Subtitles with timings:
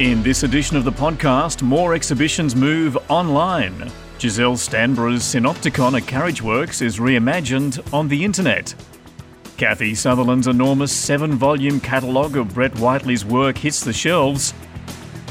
[0.00, 3.92] In this edition of the podcast, more exhibitions move online.
[4.18, 8.74] Giselle Stanborough's Synopticon at Carriageworks is reimagined on the internet.
[9.58, 14.54] Kathie Sutherland's enormous seven volume catalogue of Brett Whiteley's work hits the shelves.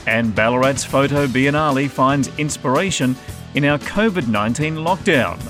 [0.05, 3.15] And Ballarat's Photo Biennale finds inspiration
[3.55, 5.41] in our COVID 19 lockdown.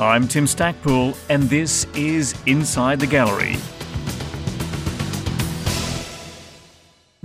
[0.00, 3.54] I'm Tim Stackpool, and this is Inside the Gallery.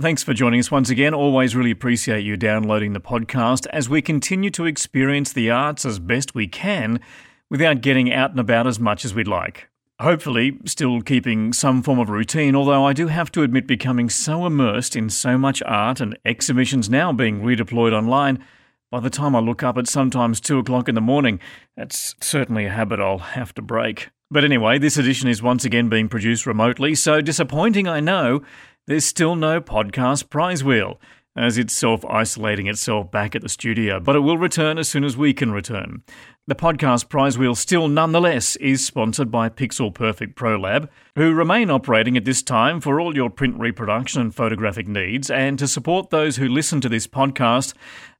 [0.04, 1.14] Thanks for joining us once again.
[1.14, 5.98] Always really appreciate you downloading the podcast as we continue to experience the arts as
[5.98, 7.00] best we can
[7.48, 9.70] without getting out and about as much as we'd like.
[10.00, 14.44] Hopefully, still keeping some form of routine, although I do have to admit becoming so
[14.44, 18.44] immersed in so much art and exhibitions now being redeployed online,
[18.90, 21.40] by the time I look up at sometimes 2 o'clock in the morning,
[21.78, 24.10] that's certainly a habit I'll have to break.
[24.30, 28.42] But anyway, this edition is once again being produced remotely, so disappointing I know,
[28.86, 31.00] there's still no podcast prize wheel,
[31.36, 35.04] as it's self isolating itself back at the studio, but it will return as soon
[35.04, 36.02] as we can return.
[36.46, 41.70] The podcast prize wheel still nonetheless is sponsored by Pixel Perfect Pro Lab, who remain
[41.70, 46.10] operating at this time for all your print reproduction and photographic needs, and to support
[46.10, 47.72] those who listen to this podcast,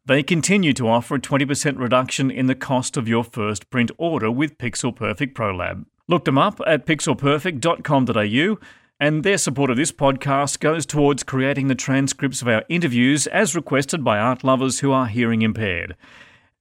[0.06, 4.30] they continue to offer a 20% reduction in the cost of your first print order
[4.30, 5.86] with Pixel Perfect Pro Lab.
[6.08, 8.58] Look them up at pixelperfect.com.au
[9.00, 13.54] and their support of this podcast goes towards creating the transcripts of our interviews as
[13.54, 15.96] requested by art lovers who are hearing impaired.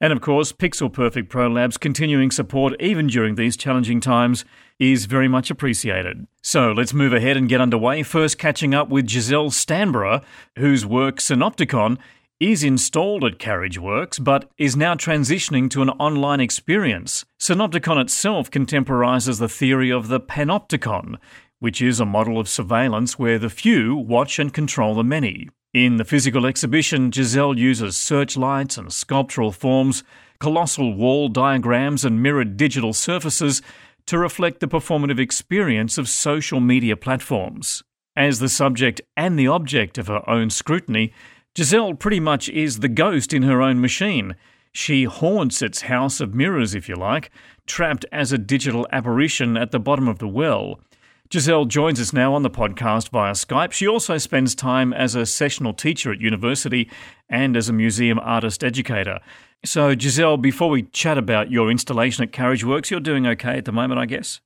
[0.02, 4.44] And of course, Pixel Perfect Pro Lab's continuing support, even during these challenging times,
[4.78, 6.28] is very much appreciated.
[6.42, 8.04] So let's move ahead and get underway.
[8.04, 10.22] First, catching up with Giselle Stanborough,
[10.58, 11.98] whose work Synopticon
[12.40, 17.24] is installed at Carriageworks but is now transitioning to an online experience.
[17.40, 21.18] Synopticon itself contemporizes the theory of the panopticon,
[21.64, 25.48] which is a model of surveillance where the few watch and control the many.
[25.74, 30.04] In the physical exhibition, Giselle uses searchlights and sculptural forms,
[30.40, 33.62] colossal wall diagrams, and mirrored digital surfaces
[34.08, 37.82] to reflect the performative experience of social media platforms.
[38.14, 41.14] As the subject and the object of her own scrutiny,
[41.58, 44.36] Giselle pretty much is the ghost in her own machine.
[44.74, 47.32] She haunts its house of mirrors, if you like,
[47.66, 50.82] trapped as a digital apparition at the bottom of the well.
[51.34, 53.72] Giselle joins us now on the podcast via Skype.
[53.72, 56.92] She also spends time as a sessional teacher at university
[57.28, 59.18] and as a museum artist educator.
[59.66, 63.72] So, Giselle, before we chat about your installation at Carriageworks, you're doing okay at the
[63.72, 64.42] moment, I guess?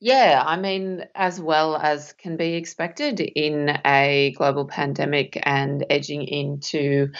[0.00, 6.24] Yeah, I mean, as well as can be expected in a global pandemic and edging
[6.24, 7.12] into,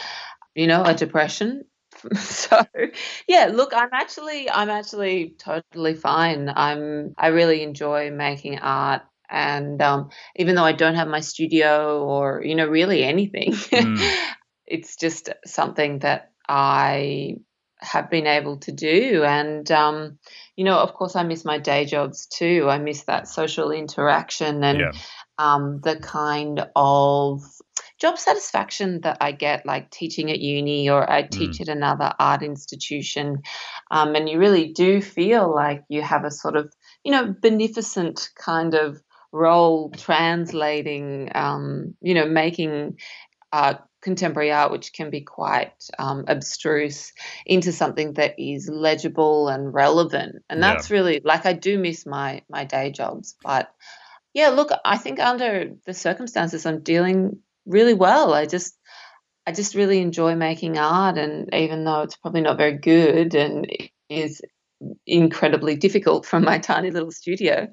[0.57, 1.63] you know, a depression
[2.15, 2.65] so
[3.29, 9.81] yeah look i'm actually i'm actually totally fine i'm i really enjoy making art and
[9.81, 14.17] um, even though I don't have my studio or, you know, really anything, mm.
[14.67, 17.37] it's just something that I
[17.79, 19.25] have been able to do.
[19.25, 20.19] And, um,
[20.55, 22.67] you know, of course, I miss my day jobs too.
[22.69, 24.93] I miss that social interaction and yeah.
[25.39, 27.43] um, the kind of
[27.99, 31.63] job satisfaction that I get, like teaching at uni or I teach mm.
[31.63, 33.43] at another art institution.
[33.91, 36.71] Um, and you really do feel like you have a sort of,
[37.03, 42.99] you know, beneficent kind of role translating, um, you know, making
[43.53, 47.13] uh, contemporary art, which can be quite um, abstruse,
[47.47, 50.43] into something that is legible and relevant.
[50.49, 50.97] And that's yeah.
[50.97, 53.71] really like I do miss my my day jobs, but
[54.35, 58.33] yeah, look, I think under the circumstances, I'm dealing really well.
[58.33, 58.77] I just
[59.47, 63.67] I just really enjoy making art, and even though it's probably not very good and
[64.09, 64.41] is
[65.07, 67.69] incredibly difficult from my tiny little studio,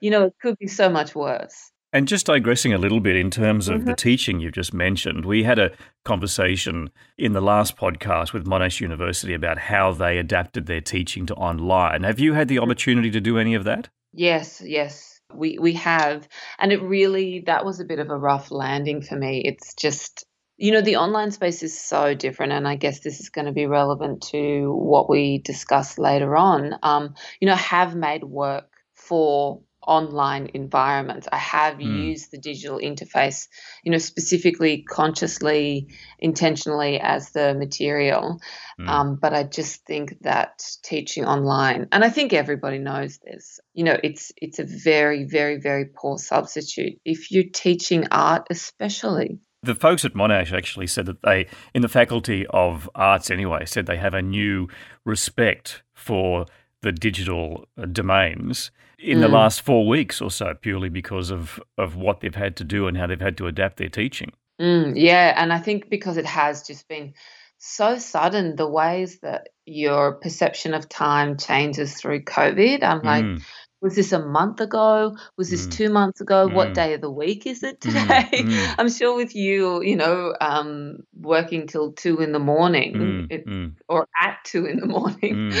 [0.00, 1.70] you know, it could be so much worse.
[1.90, 3.86] And just digressing a little bit in terms of mm-hmm.
[3.86, 5.70] the teaching you've just mentioned, we had a
[6.04, 11.34] conversation in the last podcast with Monash University about how they adapted their teaching to
[11.34, 12.02] online.
[12.02, 13.88] Have you had the opportunity to do any of that?
[14.12, 18.50] Yes, yes, we we have, and it really that was a bit of a rough
[18.50, 19.42] landing for me.
[19.44, 20.26] It's just
[20.58, 23.52] you know the online space is so different and i guess this is going to
[23.52, 29.62] be relevant to what we discuss later on um, you know have made work for
[29.88, 31.26] online environments.
[31.32, 32.04] I have mm.
[32.08, 33.48] used the digital interface,
[33.82, 35.88] you know, specifically, consciously,
[36.18, 38.38] intentionally as the material.
[38.78, 38.88] Mm.
[38.88, 43.84] Um, but I just think that teaching online, and I think everybody knows this, you
[43.84, 49.40] know, it's it's a very, very, very poor substitute if you're teaching art, especially.
[49.62, 53.86] The folks at Monash actually said that they, in the Faculty of Arts anyway, said
[53.86, 54.68] they have a new
[55.04, 56.46] respect for
[56.82, 59.22] the digital uh, domains in mm.
[59.22, 62.86] the last four weeks or so, purely because of, of what they've had to do
[62.86, 64.32] and how they've had to adapt their teaching.
[64.60, 67.14] Mm, yeah, and I think because it has just been
[67.58, 72.82] so sudden, the ways that your perception of time changes through COVID.
[72.82, 73.42] I'm like, Mm,
[73.80, 75.16] was this a month ago?
[75.36, 76.48] Was this mm, two months ago?
[76.48, 78.42] What mm, day of the week is it mm, today?
[78.42, 83.26] mm, I'm sure with you, you know, um, working till two in the morning mm,
[83.30, 85.52] it, or at two in the morning.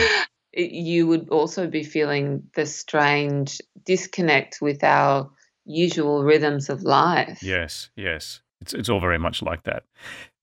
[0.52, 5.30] It, you would also be feeling the strange disconnect with our
[5.64, 7.42] usual rhythms of life.
[7.42, 8.40] Yes, yes.
[8.60, 9.84] It's, it's all very much like that.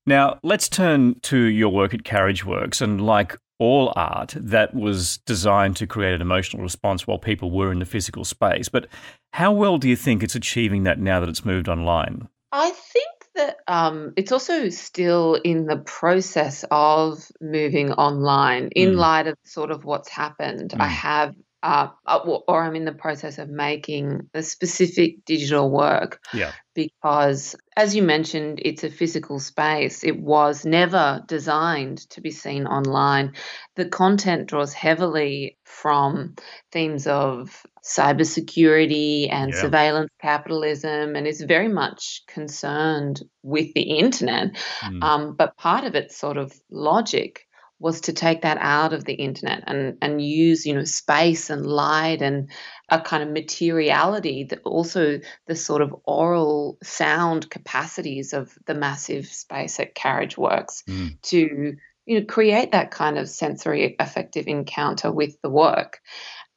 [0.05, 2.79] Now, let's turn to your work at Carriage Works.
[2.79, 7.71] And like all art, that was designed to create an emotional response while people were
[7.71, 8.69] in the physical space.
[8.69, 8.87] But
[9.33, 12.27] how well do you think it's achieving that now that it's moved online?
[12.51, 18.97] I think that um, it's also still in the process of moving online in Mm,
[18.97, 20.75] light of sort of what's happened.
[20.79, 25.25] I mm, have, uh, uh, or or I'm in the process of making a specific
[25.25, 26.53] digital work yeah.
[26.75, 30.03] because, as you mentioned, it's a physical space.
[30.03, 33.33] It was never designed to be seen online.
[33.75, 36.35] The content draws heavily from
[36.71, 39.61] themes of cybersecurity and Yeah.
[39.61, 44.55] surveillance capitalism and is very much concerned with the internet.
[44.83, 47.47] Mm, Um, but part of its sort of logic
[47.77, 51.65] was to take that out of the internet and, and use, you know, space and
[51.65, 52.49] light and
[52.89, 59.27] a kind of materiality that also the sort of aural sound capacities of the massive
[59.27, 65.11] space at Carriage Works mm, to you know create that kind of sensory affective encounter
[65.11, 65.99] with the work.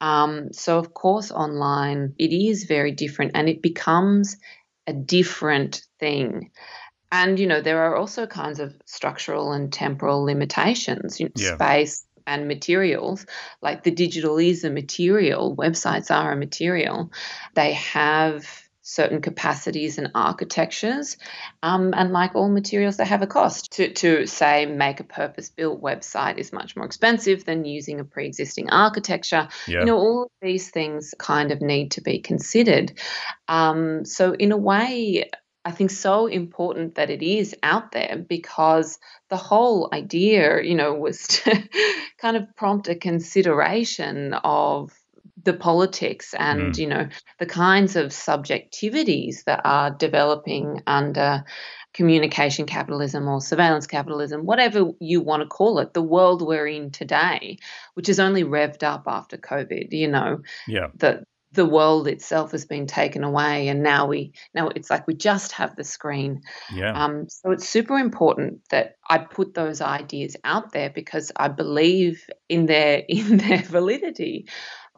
[0.01, 4.37] Um, so of course online it is very different and it becomes
[4.87, 6.51] a different thing.
[7.11, 11.55] And you know there are also kinds of structural and temporal limitations, you know, yeah.
[11.55, 13.27] space and materials.
[13.63, 17.11] Like the digital is a material, websites are a material.
[17.55, 21.19] They have certain capacities and architectures,
[21.63, 23.71] um, and like all materials, they have a cost.
[23.73, 28.05] To to say make a purpose built website is much more expensive than using a
[28.05, 29.49] pre existing architecture.
[29.81, 32.93] You know all of these things kind of need to be considered.
[33.47, 35.29] Um, so in a way.
[35.65, 38.99] I think so important that it is out there because
[39.29, 41.69] the whole idea, you know, was to
[42.19, 44.98] kind of prompt a consideration of
[45.49, 47.09] the politics and, Mm, you know,
[47.39, 51.43] the kinds of subjectivities that are developing under
[51.95, 56.91] communication capitalism or surveillance capitalism, whatever you want to call it, the world we're in
[56.91, 57.57] today,
[57.95, 60.89] which is only revved up after COVID, you know, yeah.
[60.95, 65.15] the the world itself has been taken away and now we now it's like we
[65.15, 66.43] just have the screen
[66.75, 66.93] Yeah.
[66.93, 72.23] um, so it's super important that I put those ideas out there because I believe
[72.51, 74.47] in their in their validity.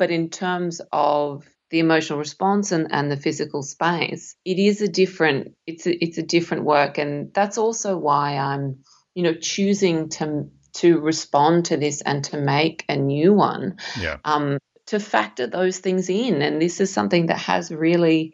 [0.00, 4.88] But in terms of the emotional response and, and the physical space, it is a
[4.88, 8.78] different it's a, it's a different work, and that's also why I'm
[9.14, 10.48] you know choosing to
[10.80, 14.16] to respond to this and to make a new one Yeah.
[14.24, 14.56] um,
[14.86, 16.40] to factor those things in.
[16.40, 18.32] And this is something that has really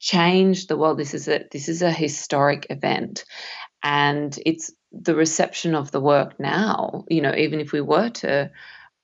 [0.00, 0.98] changed the world.
[0.98, 3.24] This is a this is a historic event,
[3.80, 7.04] and it's the reception of the work now.
[7.08, 8.50] You know, even if we were to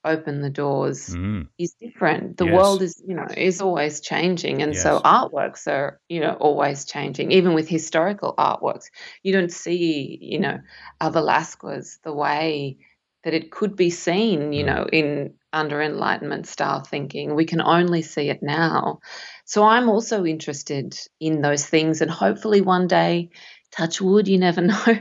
[0.07, 2.37] open the doors, Mm, is different.
[2.39, 2.55] The yes.
[2.55, 7.33] world is you know is always changing, and so artworks are you know always changing.
[7.33, 8.87] Even with historical artworks,
[9.23, 10.59] you don't see you know
[11.01, 12.79] a Velasquez the way
[13.25, 17.35] that it could be seen, you Mm, know, in under Enlightenment style thinking.
[17.35, 19.01] We can only see it now.
[19.45, 23.31] So I'm also interested in those things, and hopefully one day,
[23.73, 24.99] touch wood, you never know.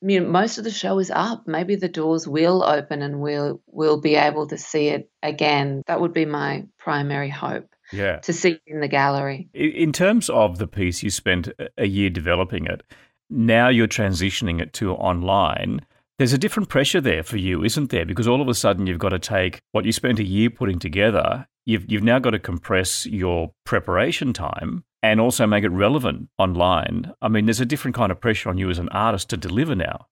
[0.00, 1.46] You know, most of the show is up.
[1.46, 5.82] Maybe the doors will open and we'll we'll be able to see it again.
[5.86, 8.18] That would be my primary hope yeah.
[8.18, 9.48] to see it in the gallery.
[9.54, 12.82] In terms of the piece, you spent a- a year developing it.
[13.30, 15.80] Now you're transitioning it to online.
[16.18, 18.04] There's a different pressure there for you, isn't there?
[18.04, 20.78] Because all of a sudden you've got to take what you spent a year putting
[20.78, 21.46] together.
[21.64, 27.12] You've you've now got to compress your preparation time and also make it relevant online.
[27.22, 29.74] I mean, there's a different kind of pressure on you as an artist to deliver
[29.74, 30.06] now.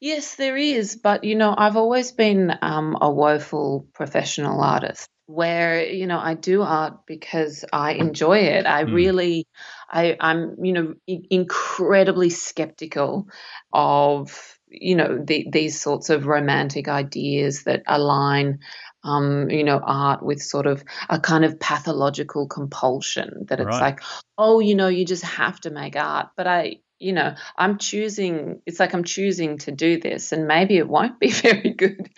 [0.00, 5.84] Yes, there is, but you know, I've always been um, a woeful professional artist where
[5.84, 8.66] you know I do art because I enjoy it.
[8.66, 8.92] I Mm.
[8.94, 9.46] really,
[9.90, 13.28] I, I'm you know incredibly skeptical
[13.72, 18.60] of you know the, these sorts of romantic ideas that align.
[19.04, 23.80] Um, you know, art with sort of a kind of pathological compulsion that it's Right.
[23.80, 24.00] like,
[24.36, 26.30] oh, you know, you just have to make art.
[26.36, 30.76] But I, you know, I'm choosing, it's like I'm choosing to do this, and maybe
[30.76, 32.10] it won't be very good.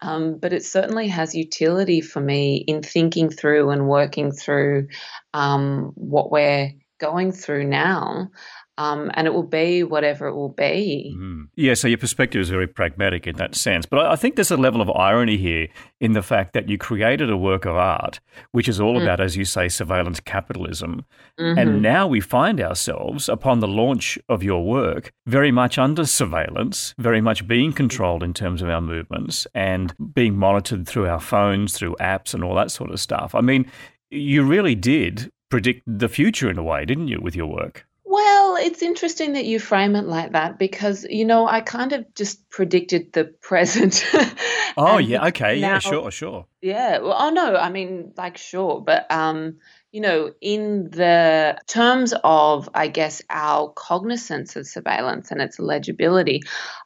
[0.00, 4.88] Um, but it certainly has utility for me in thinking through and working through
[5.34, 8.30] um, what we're going through now.
[8.76, 11.14] Um, and it will be whatever it will be.
[11.16, 11.48] Mm.
[11.54, 13.86] Yeah, so your perspective is very pragmatic in that sense.
[13.86, 15.68] But I think there's a level of irony here
[16.00, 18.18] in the fact that you created a work of art,
[18.50, 19.02] which is all mm.
[19.02, 21.04] about, as you say, surveillance capitalism.
[21.38, 21.58] Mm-hmm.
[21.58, 26.94] And now we find ourselves, upon the launch of your work, very much under surveillance,
[26.98, 31.74] very much being controlled in terms of our movements and being monitored through our phones,
[31.74, 33.36] through apps, and all that sort of stuff.
[33.36, 33.70] I mean,
[34.10, 37.86] you really did predict the future in a way, didn't you, with your work?
[38.14, 42.14] Well, it's interesting that you frame it like that because, you know, I kind of
[42.14, 44.04] just predicted the present.
[44.76, 45.26] oh, yeah.
[45.26, 45.58] Okay.
[45.60, 46.46] Now, yeah, sure, sure.
[46.62, 46.98] Yeah.
[46.98, 47.56] Well, oh, no.
[47.56, 48.80] I mean, like, sure.
[48.80, 49.56] But, um,
[49.90, 56.42] you know, in the terms of, I guess, our cognizance of surveillance and its legibility,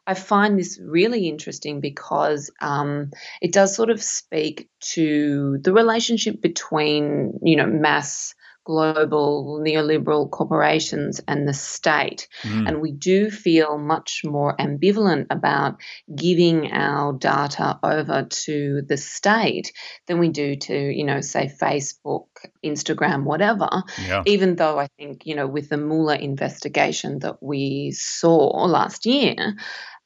[0.07, 3.11] I find this really interesting because um,
[3.43, 8.35] it does sort of speak to the relationship between, you know, mass
[8.69, 12.29] global neoliberal corporations and the state.
[12.43, 12.69] Mm.
[12.69, 15.81] And we do feel much more ambivalent about
[16.15, 19.73] giving our data over to the state
[20.07, 22.27] than we do to, you know, say Facebook,
[22.63, 23.71] Instagram, whatever.
[24.07, 24.23] Yeah.
[24.27, 29.57] Even though I think, you know, with the Mueller investigation that we saw last year,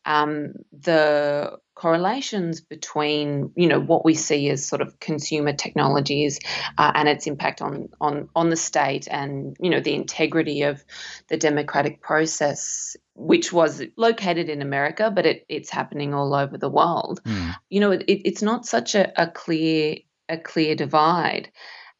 [0.05, 6.39] um, the correlations between you know what we see as sort of consumer technologies
[6.77, 10.85] uh, and its impact on on on the state and you know the integrity of
[11.29, 16.71] the democratic process which was located in America but it, it's happening all over the
[16.71, 17.55] world mm.
[17.71, 19.97] you know it, it's not such a, a clear
[20.29, 21.51] a clear divide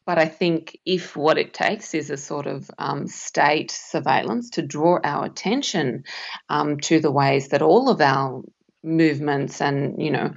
[0.05, 4.61] but I think if what it takes is a sort of um, state surveillance to
[4.61, 6.03] draw our attention
[6.49, 8.43] um, to the ways that all of our
[8.83, 10.33] movements and, you know,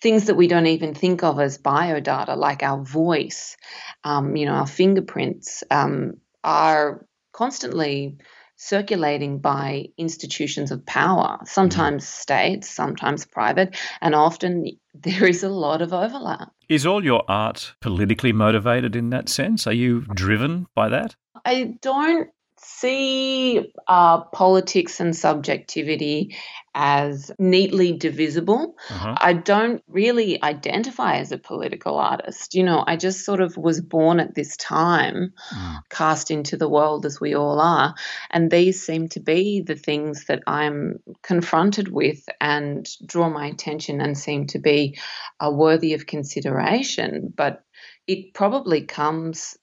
[0.00, 3.56] things that we don't even think of as biodata, like our voice,
[4.04, 6.14] um, you know, our fingerprints, um,
[6.44, 8.18] are constantly
[8.56, 12.20] circulating by institutions of power, sometimes mm-hmm.
[12.20, 16.50] states, sometimes private, and often there is a lot of overlap.
[16.68, 19.66] Is all your art politically motivated in that sense?
[19.66, 21.16] Are you driven by that?
[21.44, 22.28] I don't
[22.60, 26.36] see uh, politics and subjectivity
[26.74, 28.76] as neatly divisible.
[28.88, 29.14] Uh-huh.
[29.18, 32.54] I don't really identify as a political artist.
[32.54, 35.78] You know, I just sort of was born at this time, mm.
[35.90, 37.94] cast into the world as we all are.
[38.30, 44.00] And these seem to be the things that I'm confronted with and draw my attention
[44.00, 44.98] and seem to be
[45.40, 47.32] uh, worthy of consideration.
[47.34, 47.64] But
[48.06, 49.56] it probably comes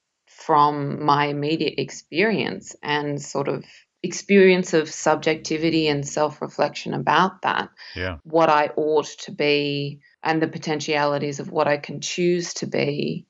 [0.46, 3.66] from my immediate experience and sort of
[4.04, 7.70] experience of subjectivity and self reflection about that.
[7.96, 8.18] Yeah.
[8.24, 13.26] What I ought to be and the potentialities of what I can choose to be.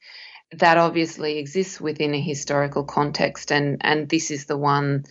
[0.52, 5.06] That obviously exists within a historical context, and, and this is the one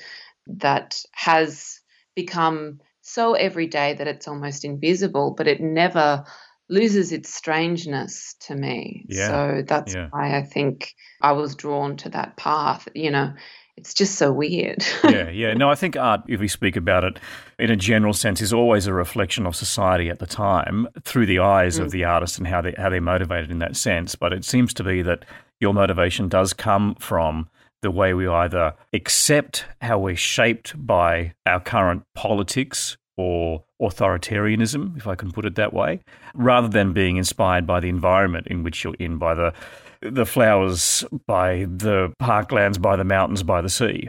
[0.46, 1.80] that has
[2.14, 6.24] become so everyday that it's almost invisible, but it never
[6.68, 9.04] loses its strangeness to me.
[9.08, 9.28] Yeah.
[9.28, 10.08] So that's yeah.
[10.10, 12.88] why I think I was drawn to that path.
[12.94, 13.32] You know,
[13.76, 14.84] it's just so weird.
[15.04, 15.54] yeah, yeah.
[15.54, 17.18] No, I think art, if we speak about it
[17.58, 21.40] in a general sense, is always a reflection of society at the time through the
[21.40, 21.84] eyes mm.
[21.84, 24.14] of the artist and how they how they're motivated in that sense.
[24.14, 25.24] But it seems to be that
[25.60, 27.48] your motivation does come from
[27.82, 35.06] the way we either accept how we're shaped by our current politics or authoritarianism, if
[35.06, 36.00] I can put it that way,
[36.34, 39.52] rather than being inspired by the environment in which you're in, by the
[40.00, 44.08] the flowers, by the parklands, by the mountains, by the sea.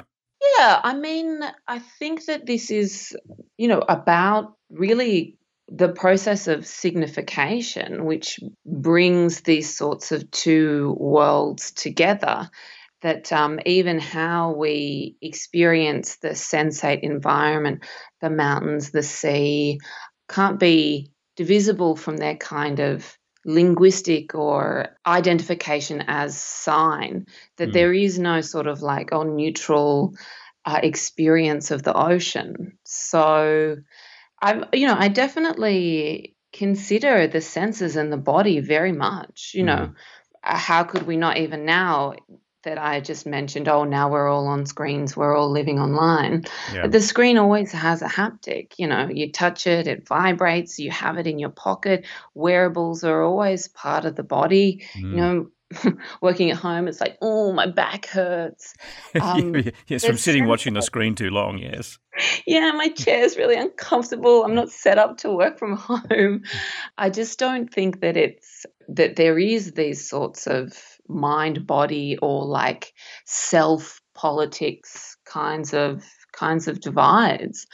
[0.58, 3.16] Yeah, I mean, I think that this is,
[3.58, 11.72] you know, about really the process of signification, which brings these sorts of two worlds
[11.72, 12.50] together
[13.06, 17.84] that um, even how we experience the sensate environment,
[18.20, 19.80] the mountains, the sea,
[20.28, 27.74] can't be divisible from their kind of linguistic or identification as sign, that mm.
[27.74, 30.16] there is no sort of like, oh, neutral
[30.66, 32.76] uh, experience of the ocean.
[32.86, 33.78] So,
[34.42, 39.52] I, you know, I definitely consider the senses and the body very much.
[39.54, 39.96] You know, mm.
[40.42, 42.16] how could we not even now
[42.66, 46.44] that I just mentioned, oh, now we're all on screens, we're all living online.
[46.74, 46.84] Yeah.
[46.84, 48.74] But the screen always has a haptic.
[48.78, 52.06] You know, you touch it, it vibrates, you have it in your pocket.
[52.34, 54.86] Wearables are always part of the body.
[54.96, 55.02] Mm.
[55.02, 55.48] You know,
[56.22, 58.74] working at home, it's like, oh, my back hurts.
[59.22, 59.56] Um,
[59.88, 61.98] yes, from sitting watching the screen too long, yes.
[62.46, 64.44] Yeah, my chair is really uncomfortable.
[64.44, 66.44] I'm not set up to work from home.
[66.98, 72.46] I just don't think that it's that there is these sorts of mind body or
[72.46, 72.94] like
[73.26, 76.04] self politics kinds of
[76.36, 77.66] kinds of divides.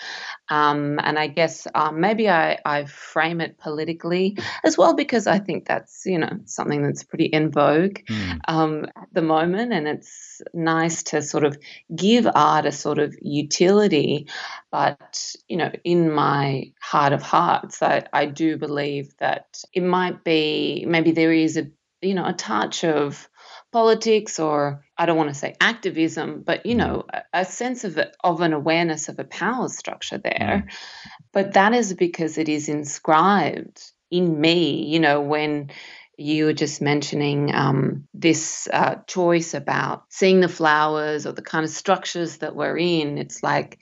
[0.49, 5.39] Um, and I guess um, maybe I, I, frame it politically as well because I
[5.39, 8.39] think that's you know something that's pretty in vogue mm.
[8.47, 11.57] um, at the moment, and it's nice to sort of
[11.95, 14.27] give art a sort of utility.
[14.71, 20.23] But you know, in my heart of hearts, I, I do believe that it might
[20.23, 21.67] be maybe there is a
[22.01, 23.27] you know a touch of
[23.71, 27.21] politics or I don't want to say activism, but you know, mm.
[27.33, 30.65] a, a sense of of an awareness of a power structure there.
[30.67, 30.73] Mm.
[31.31, 34.85] But that is because it is inscribed in me.
[34.87, 35.71] You know, when
[36.17, 41.63] you were just mentioning um, this uh, choice about seeing the flowers or the kind
[41.63, 43.79] of structures that we're in, it's like,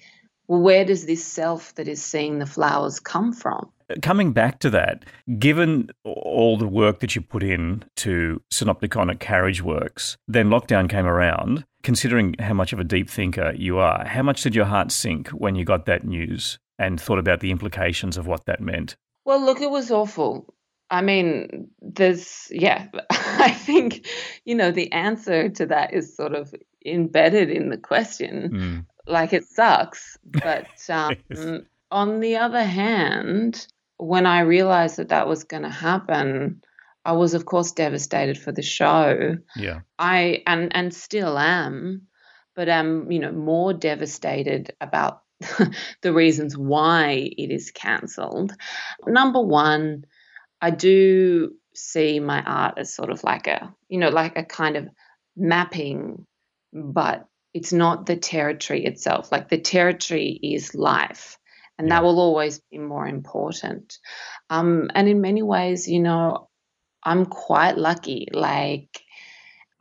[0.47, 3.71] well, where does this self that is seeing the flowers come from?
[4.01, 5.03] Coming back to that,
[5.39, 10.89] given all the work that you put in to Synopticon at Carriage Works, then lockdown
[10.89, 11.65] came around.
[11.81, 15.29] Considering how much of a deep thinker you are, how much did your heart sink
[15.29, 18.97] when you got that news and thought about the implications of what that meant?
[19.25, 20.53] Well, look, it was awful.
[20.91, 24.07] I mean, there's, yeah, I think,
[24.45, 26.53] you know, the answer to that is sort of
[26.85, 28.51] embedded in the question.
[28.51, 28.85] Mm.
[29.07, 30.17] Like it sucks.
[30.25, 31.61] But um, yes.
[31.91, 33.67] on the other hand,
[33.99, 36.61] when I realized that that was going to happen,
[37.05, 39.37] I was of course devastated for the show.
[39.55, 39.81] Yeah.
[39.99, 42.07] I and and still am,
[42.55, 45.21] but am, you know, more devastated about
[46.01, 48.53] the reasons why it is cancelled.
[49.05, 50.05] Number 1,
[50.61, 54.77] I do see my art as sort of like a, you know, like a kind
[54.77, 54.89] of
[55.35, 56.25] mapping,
[56.73, 59.31] but it's not the territory itself.
[59.31, 61.37] Like the territory is life
[61.79, 61.95] and yeah.
[61.95, 63.97] that will always be more important.
[64.49, 66.49] Um, and in many ways, you know,
[67.01, 68.27] I'm quite lucky.
[68.33, 69.01] Like,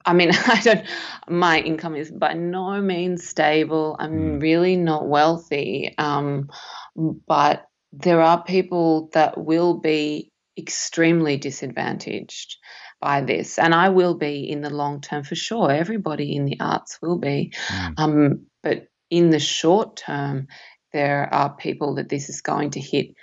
[0.06, 0.86] I mean, I don't,
[1.28, 3.96] my income is by no means stable.
[3.98, 4.42] I'm mm.
[4.42, 5.92] really not wealthy.
[5.98, 6.50] Um,
[6.94, 12.58] but there are people that will be extremely disadvantaged
[13.00, 13.58] by this.
[13.58, 15.72] And I will be in the long term for sure.
[15.72, 17.52] Everybody in the arts will be.
[17.66, 17.94] Mm.
[17.98, 20.46] Um, but in the short term,
[20.92, 23.14] there are people that this is going to hit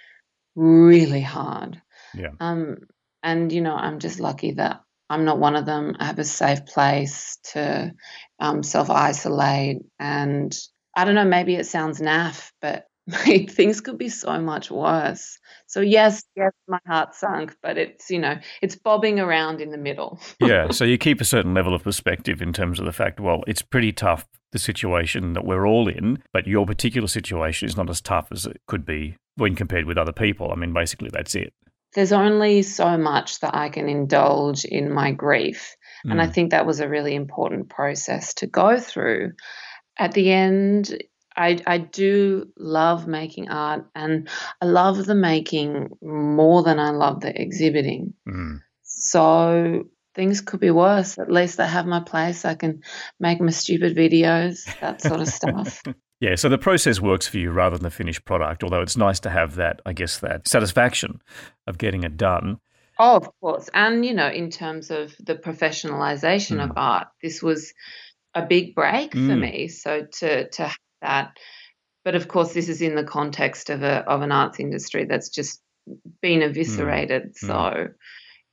[0.55, 1.81] really hard.
[2.13, 2.31] Yeah.
[2.39, 2.77] Um,
[3.23, 5.95] and you know, I'm just lucky that I'm not one of them.
[5.99, 7.93] I have a safe place to
[8.39, 10.55] um, self isolate, and
[10.95, 11.25] I don't know.
[11.25, 15.37] Maybe it sounds naff, but things could be so much worse.
[15.67, 19.77] So yes, yes, my heart sunk, but it's you know it's bobbing around in the
[19.77, 20.19] middle.
[20.39, 23.19] yeah, so you keep a certain level of perspective in terms of the fact.
[23.19, 27.77] Well, it's pretty tough the situation that we're all in, but your particular situation is
[27.77, 30.51] not as tough as it could be when compared with other people.
[30.51, 31.53] I mean, basically, that's it.
[31.93, 35.75] There's only so much that I can indulge in my grief.
[36.05, 36.11] Mm.
[36.11, 36.33] And I mm.
[36.33, 39.31] think that was a really important process to go through.
[39.97, 40.93] At the end,
[41.37, 44.29] I, I do love making art and
[44.61, 48.13] I love the making more than I love the exhibiting.
[48.27, 48.59] Mm.
[48.83, 49.83] So
[50.15, 51.19] things could be worse.
[51.19, 52.45] At least I have my place.
[52.45, 52.81] I can
[53.19, 55.83] make my stupid videos, that sort of stuff.
[56.21, 59.19] Yeah, so the process works for you rather than the finished product, although it's nice
[59.19, 61.21] to have that, I guess, that satisfaction
[61.67, 62.57] of getting it done.
[62.97, 63.69] Oh, of course.
[63.73, 66.63] And, you know, in terms of the professionalization mm.
[66.63, 67.73] of art, this was
[68.33, 69.27] a big break mm.
[69.27, 69.67] for me.
[69.67, 71.37] So to, to have that.
[72.05, 75.29] But of course, this is in the context of, a, of an arts industry that's
[75.29, 75.61] just
[76.21, 77.33] been eviscerated.
[77.33, 77.35] Mm.
[77.35, 77.87] So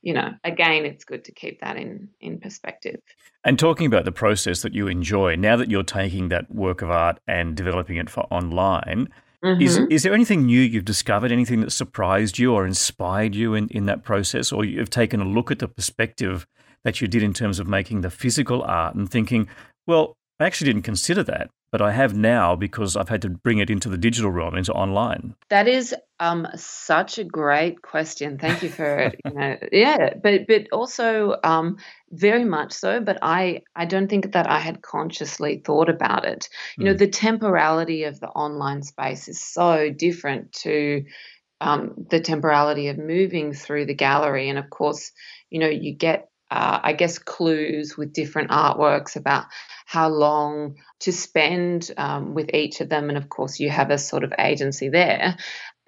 [0.03, 2.99] you know, again, it's good to keep that in, in perspective.
[3.45, 6.91] And talking about the process that you enjoy, now that you're taking that work of
[6.91, 9.07] art and developing it for online,
[9.43, 9.61] mm-hmm.
[9.61, 13.69] is, is there anything new you've discovered, anything that surprised you or inspired you in,
[13.69, 14.51] in that process?
[14.51, 16.45] Or you've taken a look at the perspective
[16.83, 19.47] that you did in terms of making the physical art and thinking,
[19.87, 23.57] well, I actually didn't consider that but I have now because I've had to bring
[23.57, 25.33] it into the digital realm, into online?
[25.49, 28.37] That is um, such a great question.
[28.37, 31.77] Thank you for you know, yeah, but but also um,
[32.11, 33.01] very much so.
[33.01, 36.47] But I I don't think that I had consciously thought about it.
[36.77, 36.85] You mm.
[36.85, 36.97] know, hmm.
[36.99, 41.05] the temporality of the online space is so different to
[41.59, 45.11] um, the temporality of moving through the gallery, and of course,
[45.49, 49.45] you know, you get uh, I guess, clues with different artworks about
[49.87, 53.09] how long to spend um, with each of them.
[53.09, 55.35] And of course, you have a sort of agency there.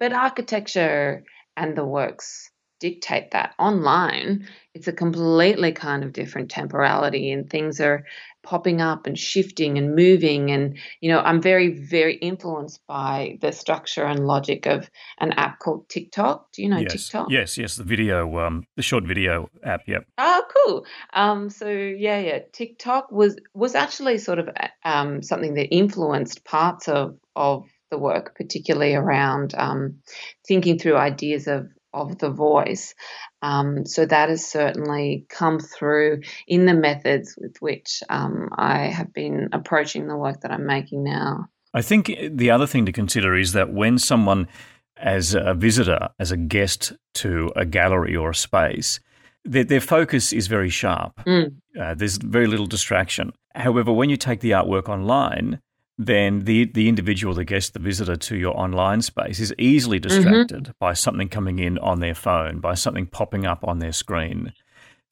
[0.00, 1.22] But architecture
[1.56, 3.54] and the works dictate that.
[3.58, 8.04] Online, it's a completely kind of different temporality, and things are
[8.42, 10.50] popping up and shifting and moving.
[10.52, 15.58] And, you know, I'm very, very influenced by the structure and logic of an app
[15.58, 16.52] called TikTok.
[16.52, 16.92] Do you know yes.
[16.92, 17.26] TikTok?
[17.28, 19.82] Yes, yes, the video, um, the short video app.
[19.86, 20.06] Yep.
[20.18, 20.86] Oh, cool.
[21.12, 24.48] Um, so yeah, yeah, TikTok was was actually sort of
[24.84, 29.98] um, something that influenced parts of of the work, particularly around um,
[30.46, 32.94] thinking through ideas of of the voice.
[33.42, 39.12] Um, so that has certainly come through in the methods with which um, I have
[39.12, 41.48] been approaching the work that I'm making now.
[41.74, 44.48] I think the other thing to consider is that when someone,
[44.96, 49.00] as a visitor, as a guest to a gallery or a space,
[49.44, 51.20] their, their focus is very sharp.
[51.26, 51.56] Mm.
[51.78, 53.32] Uh, there's very little distraction.
[53.54, 55.60] However, when you take the artwork online,
[55.98, 60.08] then the the individual, the guest, the visitor to your online space is easily mm-hmm.
[60.08, 60.72] distracted mm-hmm.
[60.78, 64.52] by something coming in on their phone, by something popping up on their screen.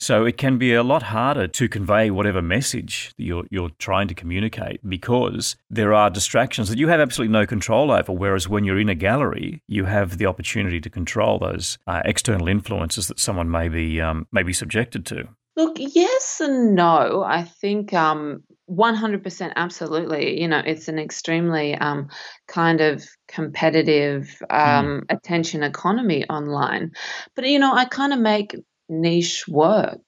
[0.01, 4.15] So it can be a lot harder to convey whatever message you're you're trying to
[4.15, 8.13] communicate because there are distractions that you have absolutely no control over.
[8.13, 12.49] Whereas when you're in a gallery, you have the opportunity to control those uh, external
[12.49, 15.29] influences that someone may be um, may be subjected to.
[15.57, 17.23] Look, yes and no.
[17.23, 20.41] I think um, 100% absolutely.
[20.41, 22.09] You know it's an extremely um,
[22.49, 25.03] kind of competitive um, mm.
[25.11, 26.93] attention economy online.
[27.35, 28.57] But you know i kind of make
[28.89, 30.03] niche work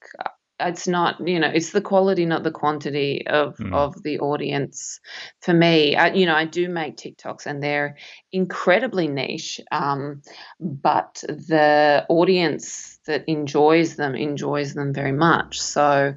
[0.59, 3.73] it's not you know it's the quality not the quantity of mm.
[3.73, 4.99] of the audience.
[5.41, 7.97] For me I, you know i do make tiktoks and they're
[8.31, 10.21] incredibly niche um,
[10.59, 15.59] but the audience that enjoys them enjoys them very much.
[15.61, 16.13] So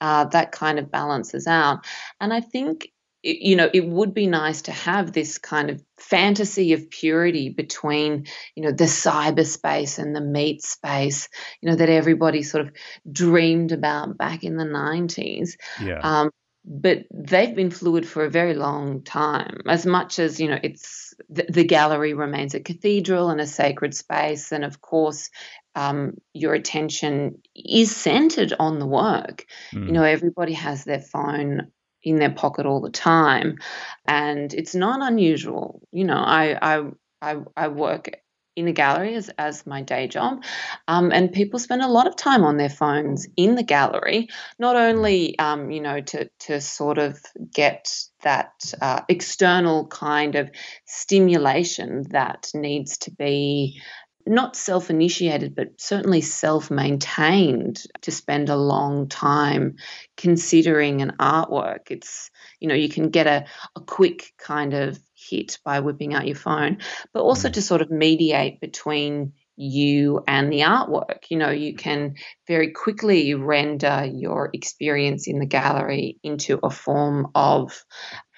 [0.00, 1.84] uh, that kind of balances out.
[2.20, 2.88] And i think
[3.24, 8.26] you know, it would be nice to have this kind of fantasy of purity between,
[8.54, 11.30] you know, the cyberspace and the meat space,
[11.62, 12.72] you know, that everybody sort of
[13.10, 15.52] dreamed about back in the 90s.
[15.80, 16.00] Yeah.
[16.00, 16.30] Um,
[16.66, 19.60] but they've been fluid for a very long time.
[19.66, 23.94] As much as, you know, it's the, the gallery remains a cathedral and a sacred
[23.94, 24.52] space.
[24.52, 25.30] And of course,
[25.74, 29.46] um, your attention is centered on the work.
[29.72, 29.80] Mm.
[29.80, 29.92] You hmm.
[29.92, 31.72] know, everybody has their phone
[32.04, 33.58] in their pocket all the time,
[34.06, 35.80] and it's not unusual.
[35.90, 36.90] You know, I I
[37.22, 38.10] I, I work
[38.56, 40.42] in a gallery as, as my day job.
[40.86, 44.76] Um, and people spend a lot of time on their phones in the gallery, not
[44.76, 47.18] only, um, you know, to, to sort of
[47.52, 50.50] get that uh, external kind of
[50.86, 53.80] stimulation that needs to be
[54.26, 59.76] not self initiated, but certainly self maintained to spend a long time
[60.16, 61.90] considering an artwork.
[61.90, 63.44] It's, you know, you can get a,
[63.76, 66.78] a quick kind of hit by whipping out your phone,
[67.12, 67.52] but also mm.
[67.54, 71.30] to sort of mediate between you and the artwork.
[71.30, 72.14] You know, you can
[72.46, 77.84] very quickly render your experience in the gallery into a form of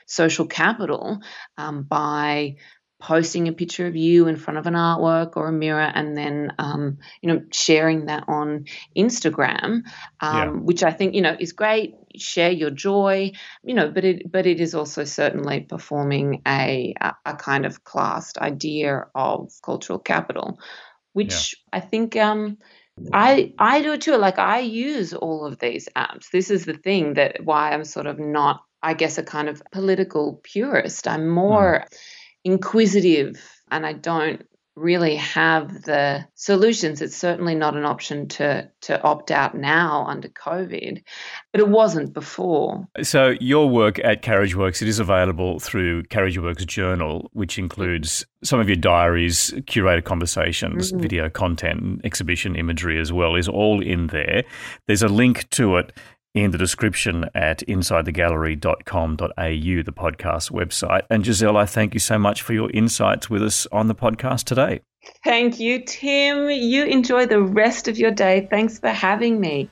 [0.07, 1.19] social capital
[1.59, 2.57] um, by
[3.07, 6.53] posting a picture of you in front of an artwork or a mirror and then
[6.59, 8.65] um, you know sharing that on
[8.97, 9.83] instagram
[10.19, 10.49] um, yeah.
[10.51, 13.31] which i think you know is great share your joy
[13.63, 18.39] you know but it but it is also certainly performing a a kind of classed
[18.39, 20.59] idea of cultural capital
[21.13, 21.79] which yeah.
[21.79, 22.59] i think um
[23.13, 24.17] I I do it too.
[24.17, 26.31] Like I use all of these apps.
[26.31, 29.63] This is the thing that why I'm sort of not, I guess, a kind of
[29.71, 31.07] political purist.
[31.07, 31.97] I'm more mm
[32.47, 37.01] inquisitive and I don't really have the solutions.
[37.01, 41.03] It's certainly not an option to to opt out now under COVID,
[41.51, 42.87] but it wasn't before.
[43.03, 48.69] So your work at Carriageworks, it is available through Carriageworks Journal, which includes some of
[48.69, 51.01] your diaries, curated conversations, mm-hmm.
[51.01, 54.45] video content, exhibition imagery as well, is all in there.
[54.87, 55.93] There's a link to it
[56.37, 61.03] in the description at insidethegallery.com.au, the podcast website.
[61.09, 64.45] And Giselle, I thank you so much for your insights with us on the podcast
[64.45, 64.83] today.
[65.25, 66.51] Thank you, Tim.
[66.51, 68.47] You enjoy the rest of your day.
[68.51, 69.71] Thanks for having me.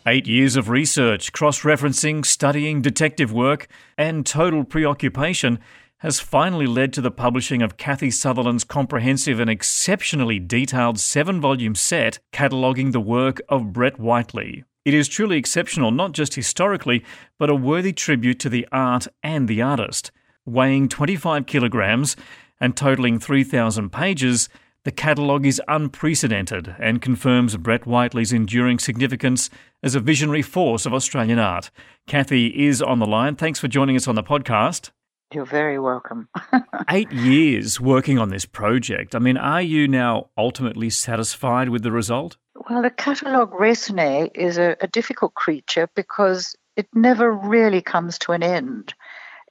[0.08, 5.60] Eight years of research, cross referencing, studying, detective work, and total preoccupation
[6.00, 11.76] has finally led to the publishing of Kathie Sutherland's comprehensive and exceptionally detailed seven volume
[11.76, 14.64] set cataloguing the work of Brett Whiteley.
[14.86, 17.04] It is truly exceptional, not just historically,
[17.38, 20.12] but a worthy tribute to the art and the artist.
[20.46, 22.16] Weighing 25 kilograms
[22.62, 24.48] and totalling 3,000 pages,
[24.86, 29.50] the catalogue is unprecedented and confirms Brett Whiteley's enduring significance
[29.84, 31.70] as a visionary force of Australian art.
[32.08, 33.36] Kathie is on the line.
[33.36, 34.92] Thanks for joining us on the podcast.
[35.32, 36.28] You're very welcome.
[36.90, 39.16] Eight years working on this project.
[39.16, 42.38] I mean, are you now ultimately satisfied with the result?
[42.56, 48.32] Well, the catalogue raisonné is a, a difficult creature because it never really comes to
[48.32, 48.96] an end.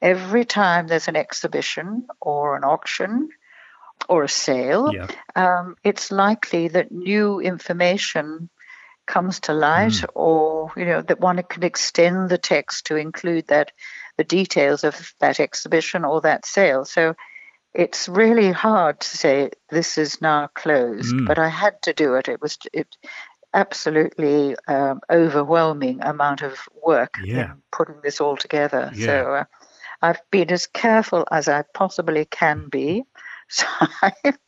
[0.02, 3.28] Every time there's an exhibition or an auction
[4.08, 5.06] or a sale, yeah.
[5.36, 8.48] um, it's likely that new information
[9.06, 10.06] comes to light mm.
[10.14, 13.72] or you know that one can extend the text to include that
[14.18, 16.84] the details of that exhibition or that sale.
[16.84, 17.14] So
[17.72, 21.26] it's really hard to say this is now closed, mm.
[21.26, 22.28] but I had to do it.
[22.28, 22.88] It was it
[23.54, 27.52] absolutely um, overwhelming amount of work yeah.
[27.72, 28.90] putting this all together.
[28.94, 29.06] Yeah.
[29.06, 29.44] So uh,
[30.02, 33.04] I've been as careful as I possibly can be.
[33.50, 33.64] So
[34.02, 34.38] I've,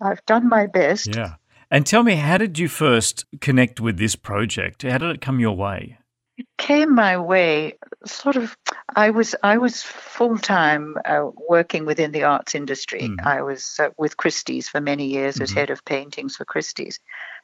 [0.00, 1.16] I've done my best.
[1.16, 1.34] Yeah.
[1.68, 4.82] And tell me, how did you first connect with this project?
[4.82, 5.98] How did it come your way?
[6.36, 8.56] It came my way sort of
[8.94, 13.02] I was I was full time uh, working within the arts industry.
[13.02, 13.24] Mm.
[13.24, 15.44] I was uh, with Christie's for many years mm-hmm.
[15.44, 16.98] as head of paintings for Christie's,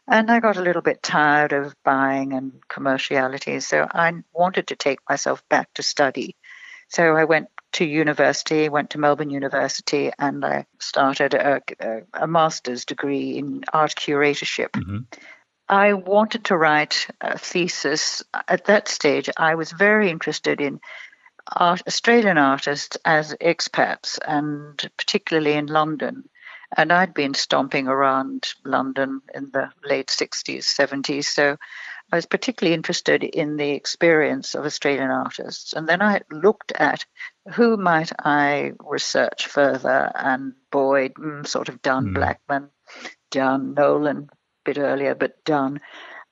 [0.09, 3.63] and I got a little bit tired of buying and commerciality.
[3.63, 6.37] So I wanted to take myself back to study.
[6.89, 12.27] So I went to university, went to Melbourne University, and I started a, a, a
[12.27, 14.71] master's degree in art curatorship.
[14.71, 14.99] Mm-hmm.
[15.71, 18.25] I wanted to write a thesis.
[18.49, 20.81] At that stage, I was very interested in
[21.47, 26.29] art, Australian artists as expats, and particularly in London.
[26.77, 31.27] And I'd been stomping around London in the late 60s, 70s.
[31.27, 31.57] So
[32.11, 35.73] I was particularly interested in the experience of Australian artists.
[35.73, 37.07] And then I looked at
[37.55, 42.15] who might I research further, and Boyd, mm, sort of done, mm.
[42.15, 42.71] Blackman,
[43.31, 44.31] done, Nolan,
[44.65, 45.81] bit earlier, but done.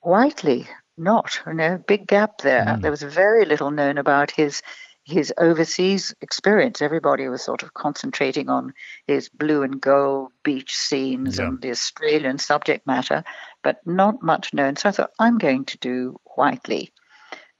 [0.00, 1.40] Whiteley, not.
[1.46, 2.64] You know, big gap there.
[2.64, 2.82] Mm.
[2.82, 4.62] There was very little known about his
[5.04, 6.82] his overseas experience.
[6.82, 8.74] Everybody was sort of concentrating on
[9.06, 11.46] his blue and gold beach scenes yeah.
[11.46, 13.24] and the Australian subject matter,
[13.62, 14.76] but not much known.
[14.76, 16.92] So I thought, I'm going to do Whiteley.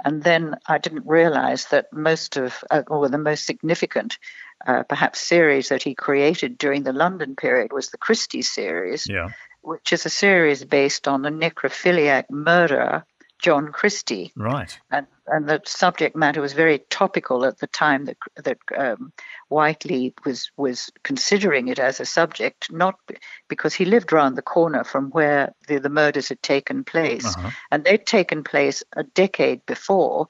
[0.05, 4.19] And then I didn't realize that most of, uh, or the most significant,
[4.67, 9.31] uh, perhaps, series that he created during the London period was the Christie series, yeah
[9.63, 13.05] which is a series based on the necrophiliac murderer
[13.39, 14.33] John Christie.
[14.37, 14.79] Right.
[14.91, 19.13] And and the subject matter was very topical at the time that that um,
[19.49, 22.99] Whiteley was was considering it as a subject, not
[23.49, 27.51] because he lived around the corner from where the, the murders had taken place, uh-huh.
[27.71, 30.29] and they'd taken place a decade before,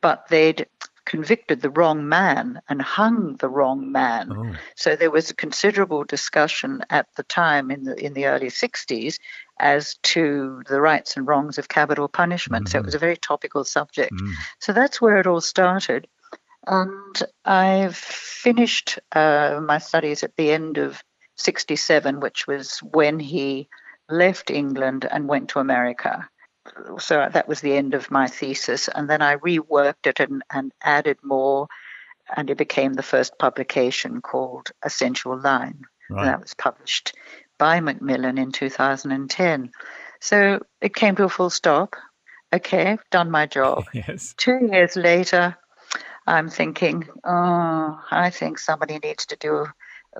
[0.00, 0.66] but they'd
[1.04, 4.32] convicted the wrong man and hung the wrong man.
[4.32, 4.56] Oh.
[4.76, 9.18] So there was a considerable discussion at the time in the in the early 60s
[9.60, 12.66] as to the rights and wrongs of capital punishment.
[12.66, 12.72] Mm-hmm.
[12.72, 14.12] So it was a very topical subject.
[14.12, 14.32] Mm.
[14.58, 16.08] So that's where it all started.
[16.66, 21.02] And I finished uh, my studies at the end of
[21.36, 23.68] 67, which was when he
[24.08, 26.28] left England and went to America
[26.98, 28.88] so that was the end of my thesis.
[28.88, 31.68] And then I reworked it and, and added more,
[32.34, 35.84] and it became the first publication called A Sensual Line.
[36.10, 36.26] Right.
[36.26, 37.14] that was published
[37.58, 39.70] by Macmillan in 2010.
[40.20, 41.96] So it came to a full stop.
[42.52, 43.84] Okay, done my job.
[43.92, 44.34] yes.
[44.36, 45.56] Two years later,
[46.26, 49.66] I'm thinking, oh, I think somebody needs to do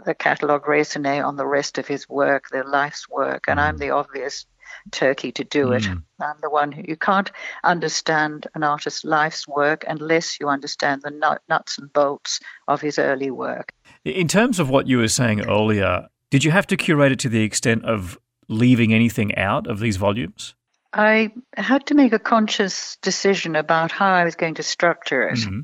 [0.05, 3.62] the catalogue raisonné on the rest of his work, their life's work, and mm.
[3.62, 4.47] I'm the obvious
[4.90, 5.83] Turkey to do it.
[5.83, 6.03] Mm.
[6.20, 7.31] I'm the one who you can't
[7.62, 13.31] understand an artist's life's work unless you understand the nuts and bolts of his early
[13.31, 13.73] work.
[14.05, 17.29] In terms of what you were saying earlier, did you have to curate it to
[17.29, 18.18] the extent of
[18.49, 20.55] leaving anything out of these volumes?
[20.92, 25.38] I had to make a conscious decision about how I was going to structure it.
[25.38, 25.61] Mm-hmm.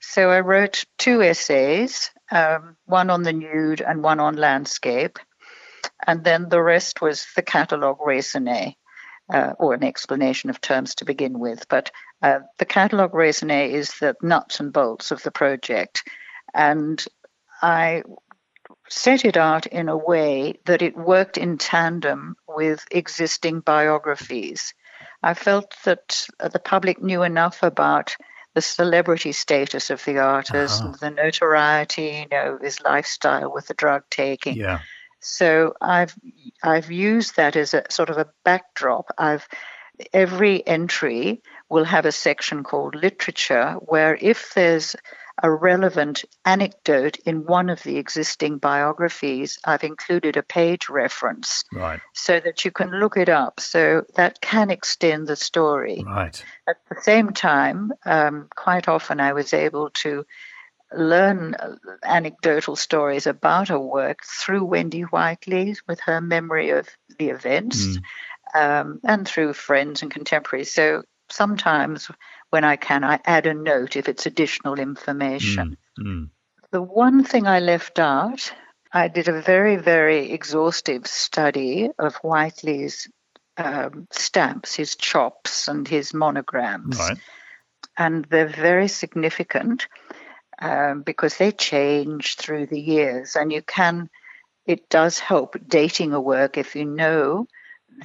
[0.00, 5.18] So I wrote two essays, um, one on the nude and one on landscape
[6.06, 8.74] and then the rest was the catalogue raisonné,
[9.32, 11.66] uh, or an explanation of terms to begin with.
[11.68, 11.90] But
[12.22, 16.02] uh, the catalogue raisonné is the nuts and bolts of the project,
[16.52, 17.04] and
[17.62, 18.02] I
[18.88, 24.74] set it out in a way that it worked in tandem with existing biographies.
[25.22, 28.16] I felt that the public knew enough about
[28.54, 30.96] the celebrity status of the artist, uh-huh.
[31.00, 34.56] the notoriety, you know, his lifestyle with the drug taking.
[34.56, 34.80] Yeah.
[35.24, 36.14] So I've
[36.62, 39.10] I've used that as a sort of a backdrop.
[39.16, 39.48] I've
[40.12, 44.96] every entry will have a section called literature where if there's
[45.42, 51.64] a relevant anecdote in one of the existing biographies, I've included a page reference.
[51.72, 52.00] Right.
[52.12, 53.60] So that you can look it up.
[53.60, 56.04] So that can extend the story.
[56.06, 56.44] Right.
[56.68, 60.26] At the same time, um, quite often I was able to
[60.92, 61.56] learn
[62.02, 68.02] anecdotal stories about her work through Wendy Whiteley with her memory of the events mm.
[68.54, 70.72] um, and through friends and contemporaries.
[70.72, 72.10] So sometimes
[72.50, 75.76] when I can, I add a note if it's additional information.
[75.98, 76.06] Mm.
[76.06, 76.30] Mm.
[76.70, 78.52] The one thing I left out,
[78.92, 83.08] I did a very, very exhaustive study of Whiteley's
[83.56, 86.98] um, stamps, his chops, and his monograms.
[86.98, 87.18] Right.
[87.96, 89.86] And they're very significant
[90.58, 93.36] um, because they change through the years.
[93.36, 94.10] And you can,
[94.66, 97.46] it does help dating a work if you know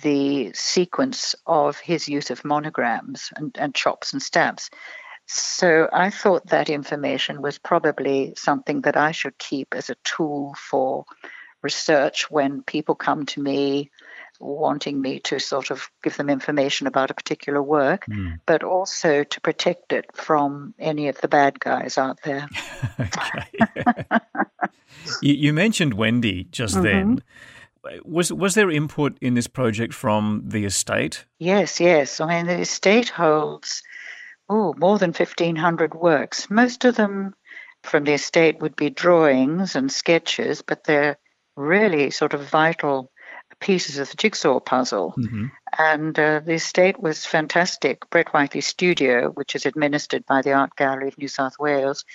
[0.03, 4.69] the sequence of his use of monograms and, and chops and stamps.
[5.27, 10.55] So I thought that information was probably something that I should keep as a tool
[10.57, 11.05] for
[11.61, 13.91] research when people come to me
[14.39, 18.39] wanting me to sort of give them information about a particular work, mm.
[18.45, 22.47] but also to protect it from any of the bad guys out there.
[25.21, 26.83] you, you, mentioned Wendy just mm-hmm.
[26.83, 27.23] then.
[28.03, 31.25] Was was there input in this project from the estate?
[31.39, 32.19] Yes, yes.
[32.19, 33.83] I mean, the estate holds
[34.49, 36.49] oh more than fifteen hundred works.
[36.49, 37.33] Most of them
[37.83, 41.17] from the estate would be drawings and sketches, but they're
[41.55, 43.11] really sort of vital
[43.59, 45.13] pieces of the jigsaw puzzle.
[45.17, 45.45] Mm-hmm.
[45.77, 48.09] And uh, the estate was fantastic.
[48.09, 52.05] Brett Whiteley Studio, which is administered by the Art Gallery of New South Wales,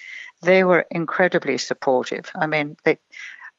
[0.42, 2.30] they were incredibly supportive.
[2.35, 2.98] I mean, they,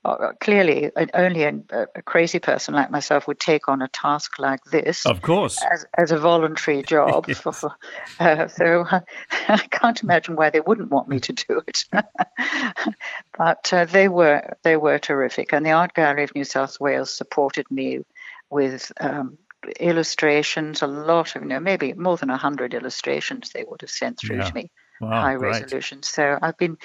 [0.06, 4.63] uh, clearly only a, a, crazy person like myself would take on a task like
[4.65, 5.06] this.
[5.06, 5.60] Of course.
[5.72, 7.26] As, as a voluntary job.
[7.28, 7.39] yes.
[7.39, 7.72] for,
[8.20, 9.02] uh, so I,
[9.48, 11.86] I can't imagine why they wouldn't want me to do it.
[13.38, 17.12] but uh, they were they were terrific, and the Art Gallery of New South Wales
[17.12, 18.06] supported me
[18.50, 18.91] with.
[19.00, 19.38] Um,
[19.80, 24.20] illustrations a lot of you know maybe more than 100 illustrations they would have sent
[24.20, 24.44] through yeah.
[24.44, 25.62] to me Wow, high great.
[25.62, 26.03] resolution.
[26.03, 26.77] So I've been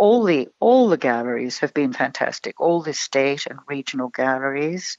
[0.00, 2.58] all the all the galleries have been fantastic.
[2.58, 4.96] All the state and regional galleries,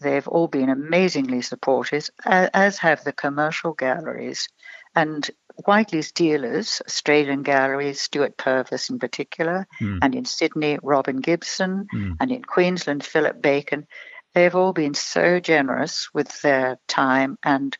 [0.00, 4.48] they've all been amazingly supportive, as have the commercial galleries.
[4.96, 5.30] And
[5.64, 10.00] Whiteley's dealers, Australian galleries, Stuart Purves in particular, mm.
[10.02, 12.16] and in Sydney, Robin Gibson, mm.
[12.18, 13.86] and in Queensland, Philip Bacon,
[14.34, 17.76] they've all been so generous with their time and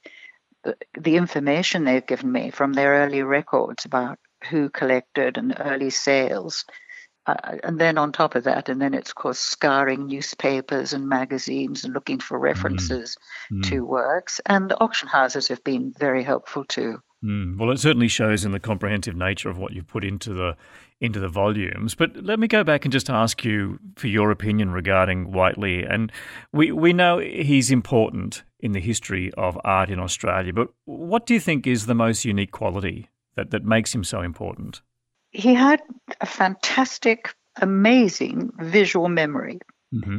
[0.98, 4.18] the information they've given me from their early records about
[4.48, 6.64] who collected and early sales.
[7.26, 11.08] Uh, and then on top of that, and then it's of course scouring newspapers and
[11.08, 13.16] magazines and looking for references
[13.52, 13.62] mm.
[13.68, 14.40] to works.
[14.46, 17.02] And auction houses have been very helpful too.
[17.22, 17.58] Mm.
[17.58, 20.56] Well, it certainly shows in the comprehensive nature of what you've put into the
[21.00, 21.94] into the volumes.
[21.94, 25.84] But let me go back and just ask you for your opinion regarding Whiteley.
[25.84, 26.10] And
[26.52, 30.52] we we know he's important in the history of art in Australia.
[30.52, 34.20] But what do you think is the most unique quality that, that makes him so
[34.20, 34.82] important?
[35.30, 35.80] He had
[36.20, 39.60] a fantastic, amazing visual memory
[39.94, 40.18] mm-hmm.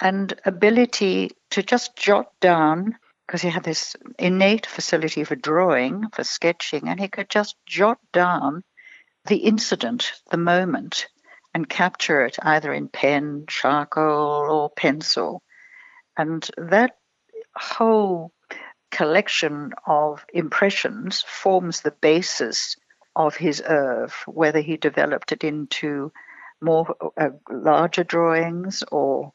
[0.00, 6.22] and ability to just jot down, because he had this innate facility for drawing, for
[6.22, 8.62] sketching, and he could just jot down
[9.26, 11.08] the incident, the moment,
[11.52, 15.42] and capture it either in pen, charcoal, or pencil.
[16.16, 16.92] And that
[17.56, 18.32] whole
[18.90, 22.76] collection of impressions forms the basis
[23.14, 26.12] of his oeuvre, whether he developed it into
[26.60, 29.32] more uh, larger drawings or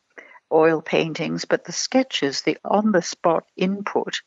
[0.52, 4.22] oil paintings, but the sketches, the on the spot input,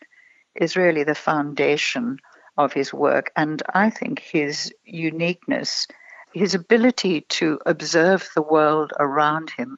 [0.54, 2.18] is really the foundation
[2.56, 3.30] of his work.
[3.36, 5.86] And I think his uniqueness,
[6.32, 9.76] his ability to observe the world around him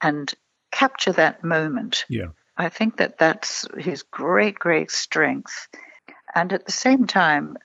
[0.00, 0.32] and
[0.70, 2.04] capture that moment.
[2.08, 2.28] Yeah.
[2.60, 5.68] I think that that's his great, great strength.
[6.34, 7.56] And at the same time,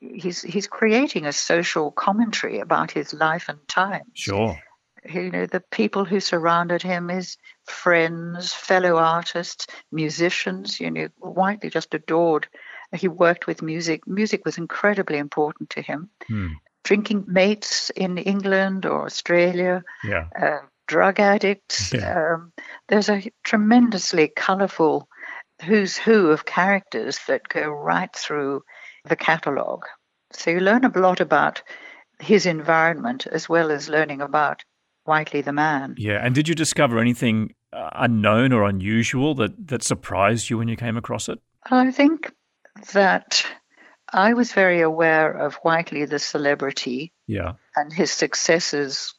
[0.00, 4.12] he's he's creating a social commentary about his life and times.
[4.14, 4.56] Sure.
[5.04, 11.70] You know, the people who surrounded him, his friends, fellow artists, musicians, you know, Whiteley
[11.70, 12.46] just adored.
[12.94, 14.06] He worked with music.
[14.06, 16.10] Music was incredibly important to him.
[16.28, 16.52] Hmm.
[16.84, 20.26] Drinking mates in England or Australia, yeah.
[20.40, 21.92] Uh, drug addicts.
[22.00, 22.34] Yeah.
[22.34, 22.52] Um,
[22.88, 25.08] there's a tremendously colourful
[25.64, 28.62] who's who of characters that go right through
[29.04, 29.84] the catalogue.
[30.32, 31.62] So you learn a lot about
[32.20, 34.64] his environment as well as learning about
[35.04, 35.94] Whiteley the man.
[35.96, 40.68] Yeah, and did you discover anything uh, unknown or unusual that, that surprised you when
[40.68, 41.38] you came across it?
[41.70, 42.32] I think
[42.92, 43.46] that
[44.12, 49.14] I was very aware of Whiteley, the celebrity, yeah, and his successes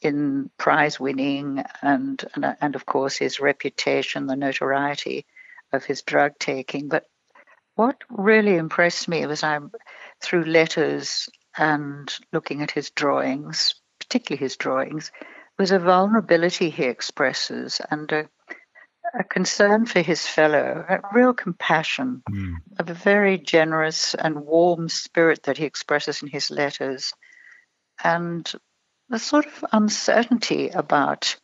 [0.00, 5.26] in prize winning, and, and and of course his reputation, the notoriety
[5.72, 6.88] of his drug taking.
[6.88, 7.06] But
[7.74, 9.70] what really impressed me was I'm
[10.20, 15.12] through letters and looking at his drawings, particularly his drawings,
[15.58, 18.28] was a vulnerability he expresses and a,
[19.18, 22.56] a concern for his fellow, a real compassion, mm.
[22.78, 27.14] a very generous and warm spirit that he expresses in his letters,
[28.02, 28.52] and
[29.10, 31.36] a sort of uncertainty about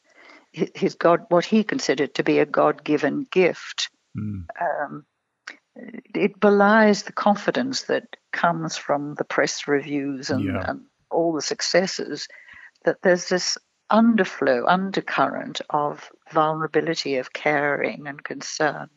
[0.53, 3.91] his God, what he considered to be a God-given gift.
[4.17, 4.45] Mm.
[4.61, 5.05] Um,
[5.75, 10.71] it belies the confidence that comes from the press reviews and, yeah.
[10.71, 12.29] and all the successes.
[12.85, 13.57] That there's this
[13.91, 18.89] underflow, undercurrent of vulnerability, of caring and concern,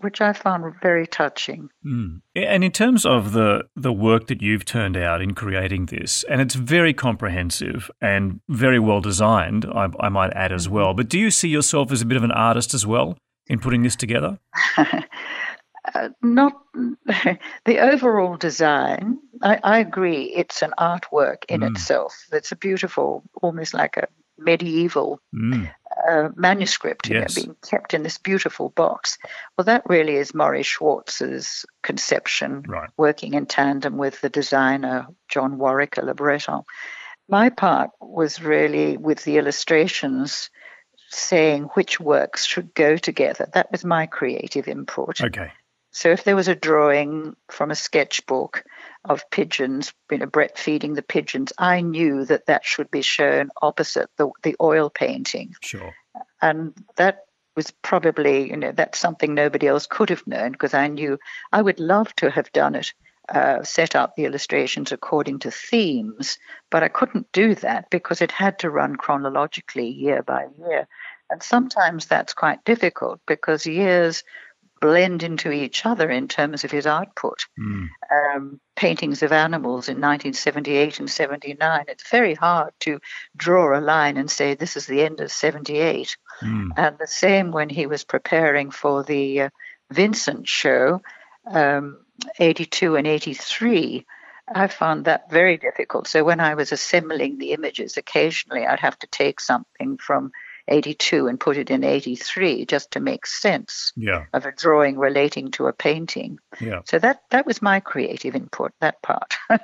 [0.00, 1.70] which I found very touching.
[1.84, 2.20] Mm.
[2.34, 6.40] And in terms of the the work that you've turned out in creating this, and
[6.40, 10.94] it's very comprehensive and very well designed, I, I might add as well.
[10.94, 13.16] But do you see yourself as a bit of an artist as well
[13.46, 14.38] in putting this together?
[14.76, 16.52] uh, not
[17.64, 19.18] the overall design.
[19.42, 21.70] I, I, agree, it's an artwork in mm.
[21.70, 22.26] itself.
[22.32, 24.08] It's a beautiful, almost like a
[24.38, 25.70] medieval mm.
[26.08, 27.36] Uh, manuscript yes.
[27.36, 29.18] know, being kept in this beautiful box.
[29.56, 32.90] Well, that really is Maurice Schwartz's conception, right.
[32.96, 36.62] working in tandem with the designer John Warwick Le Breton.
[37.28, 40.50] My part was really with the illustrations
[41.10, 43.48] saying which works should go together.
[43.54, 45.20] That was my creative input.
[45.20, 45.52] Okay.
[45.90, 48.64] So if there was a drawing from a sketchbook
[49.04, 53.50] of pigeons, you know, Brett feeding the pigeons, I knew that that should be shown
[53.60, 55.54] opposite the, the oil painting.
[55.62, 55.94] Sure.
[56.42, 57.24] And that
[57.56, 61.18] was probably, you know, that's something nobody else could have known because I knew
[61.52, 62.92] I would love to have done it,
[63.28, 66.38] uh, set up the illustrations according to themes,
[66.70, 70.86] but I couldn't do that because it had to run chronologically year by year.
[71.30, 74.22] And sometimes that's quite difficult because years
[74.80, 77.46] blend into each other in terms of his output.
[77.58, 77.88] Mm.
[78.10, 83.00] Um, paintings of animals in 1978 and 79, it's very hard to
[83.36, 86.16] draw a line and say this is the end of 78.
[86.40, 86.70] Mm.
[86.76, 89.50] And the same when he was preparing for the uh,
[89.90, 91.02] Vincent show,
[91.46, 91.98] um,
[92.38, 94.06] 82 and 83.
[94.52, 96.08] I found that very difficult.
[96.08, 100.32] So when I was assembling the images, occasionally I'd have to take something from
[100.68, 104.24] 82 and put it in 83 just to make sense yeah.
[104.32, 106.38] of a drawing relating to a painting.
[106.60, 106.80] Yeah.
[106.84, 109.34] So that, that was my creative input, that part.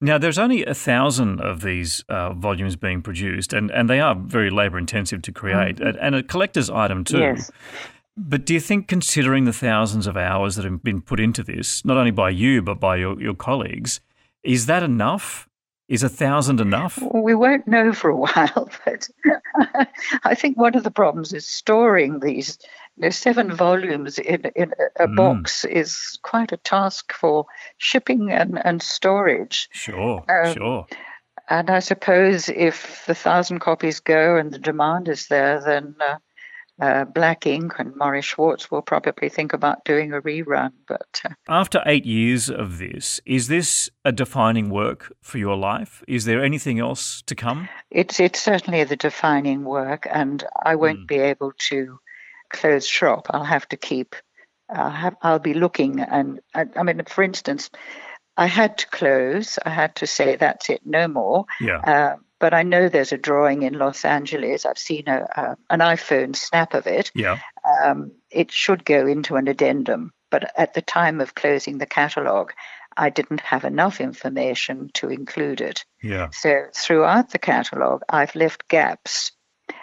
[0.00, 4.14] now, there's only a thousand of these uh, volumes being produced, and, and they are
[4.14, 5.98] very labour intensive to create, mm-hmm.
[6.00, 7.18] and a collector's item too.
[7.18, 7.50] Yes.
[8.16, 11.84] But do you think, considering the thousands of hours that have been put into this,
[11.84, 14.00] not only by you, but by your, your colleagues,
[14.42, 15.48] is that enough?
[15.90, 17.02] Is a thousand enough?
[17.12, 19.08] We won't know for a while, but
[20.24, 22.58] I think one of the problems is storing these.
[22.96, 25.16] You know, seven volumes in, in a, mm.
[25.16, 27.46] box is quite a task for
[27.78, 29.68] shipping and, and storage.
[29.72, 30.86] Sure, um, sure.
[31.48, 36.18] And I suppose if the thousand copies go and the demand is there, then uh,
[36.80, 37.78] uh, Black Inc.
[37.78, 40.72] and Maurice Schwartz will probably think about doing a rerun.
[40.88, 46.02] But uh, after eight years of this, is this a defining work for your life?
[46.08, 47.68] Is there anything else to come?
[47.90, 51.08] It's it's certainly the defining work, and I won't mm.
[51.08, 51.98] be able to
[52.50, 53.26] close shop.
[53.30, 54.16] I'll have to keep.
[54.68, 57.70] I'll, have, I'll be looking, and I, I mean, for instance.
[58.36, 59.58] I had to close.
[59.66, 61.44] I had to say that's it, no more.
[61.60, 61.80] Yeah.
[61.80, 64.66] Uh, but I know there's a drawing in Los Angeles.
[64.66, 67.12] I've seen a, uh, an iPhone snap of it.
[67.14, 67.38] Yeah.
[67.84, 72.52] Um, it should go into an addendum, but at the time of closing the catalogue,
[72.96, 75.84] I didn't have enough information to include it.
[76.02, 76.30] Yeah.
[76.32, 79.32] So throughout the catalogue, I've left gaps,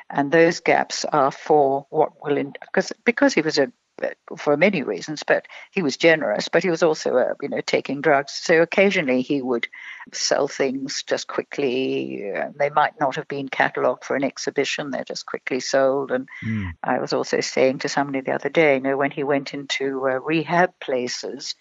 [0.10, 3.72] and those gaps are for what will in, because because he was a
[4.38, 8.02] for many reasons, but he was generous, but he was also, uh, you know, taking
[8.02, 8.34] drugs.
[8.34, 9.68] So occasionally he would
[10.14, 12.32] sell things just quickly.
[12.32, 16.12] Uh, they might not have been catalogued for an exhibition; they're just quickly sold.
[16.12, 16.72] And mm.
[16.84, 20.08] I was also saying to somebody the other day, you know, when he went into
[20.08, 21.56] uh, rehab places,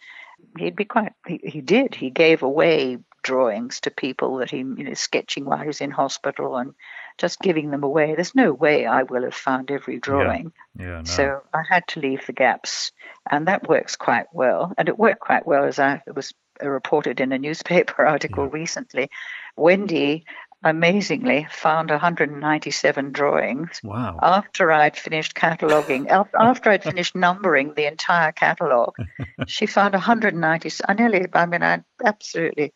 [0.59, 1.13] he'd be quite.
[1.27, 1.95] He, he did.
[1.95, 5.91] He gave away drawings to people that he, you know, sketching while he was in
[5.91, 6.75] hospital and
[7.19, 8.15] just giving them away.
[8.15, 10.53] There's no way I will have found every drawing.
[10.79, 10.87] Yeah.
[10.87, 11.05] yeah no.
[11.05, 12.93] So I had to leave the gaps,
[13.31, 14.73] and that works quite well.
[14.77, 18.53] And it worked quite well as I was reported in a newspaper article yeah.
[18.53, 19.11] recently.
[19.57, 20.25] Wendy
[20.65, 23.81] amazingly found 197 drawings.
[23.85, 24.19] Wow.
[24.21, 26.09] After I'd finished cataloguing,
[26.39, 28.97] after I'd finished numbering the entire catalogue,
[29.47, 30.71] she found 190.
[30.89, 32.75] I nearly, I mean, I absolutely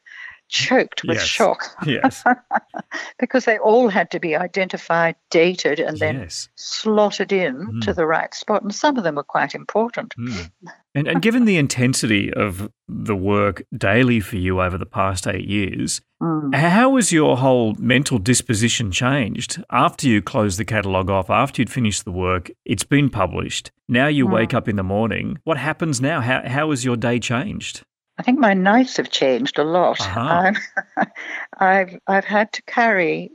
[0.51, 1.27] choked with yes.
[1.27, 1.65] shock.
[1.87, 2.23] Yes.
[3.19, 6.49] because they all had to be identified, dated, and then yes.
[6.57, 7.81] slotted in Mm.
[7.83, 8.63] to the right spot.
[8.63, 10.15] And some of them were quite important.
[10.17, 10.51] Mm.
[10.95, 15.47] And, and given the intensity of the work daily for you over the past eight
[15.49, 16.55] years, Mm.
[16.55, 21.71] how has your whole mental disposition changed after you closed the catalogue off, after you'd
[21.71, 22.51] finished the work?
[22.67, 23.71] It's been published.
[23.89, 24.33] Now you Mm.
[24.35, 25.39] wake up in the morning.
[25.45, 26.21] What happens now?
[26.21, 27.85] How, how has your day changed?
[28.21, 29.99] I think my nights have changed a lot.
[29.99, 30.53] Aha.
[30.97, 31.09] I've,
[31.59, 33.31] I've I've had to carry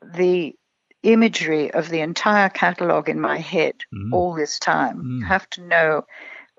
[0.00, 0.54] the
[1.02, 4.12] imagery of the entire catalogue in my head Mm.
[4.12, 5.02] all this time.
[5.02, 5.26] Mm.
[5.26, 6.06] Have to know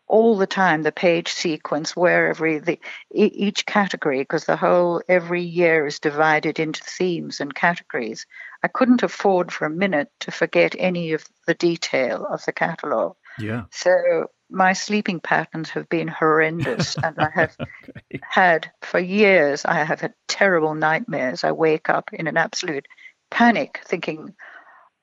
[0.07, 2.77] all the time the page sequence, where every the
[3.13, 8.27] each category, because the whole every year is divided into themes and categories.
[8.63, 13.15] I couldn't afford for a minute to forget any of the detail of the catalogue.
[13.39, 13.63] Yeah.
[13.71, 18.21] So my sleeping patterns have been horrendous, and I have Okay.
[18.21, 19.65] had for years.
[19.65, 21.43] I have had terrible nightmares.
[21.43, 22.87] I wake up in an absolute
[23.31, 24.35] panic, thinking,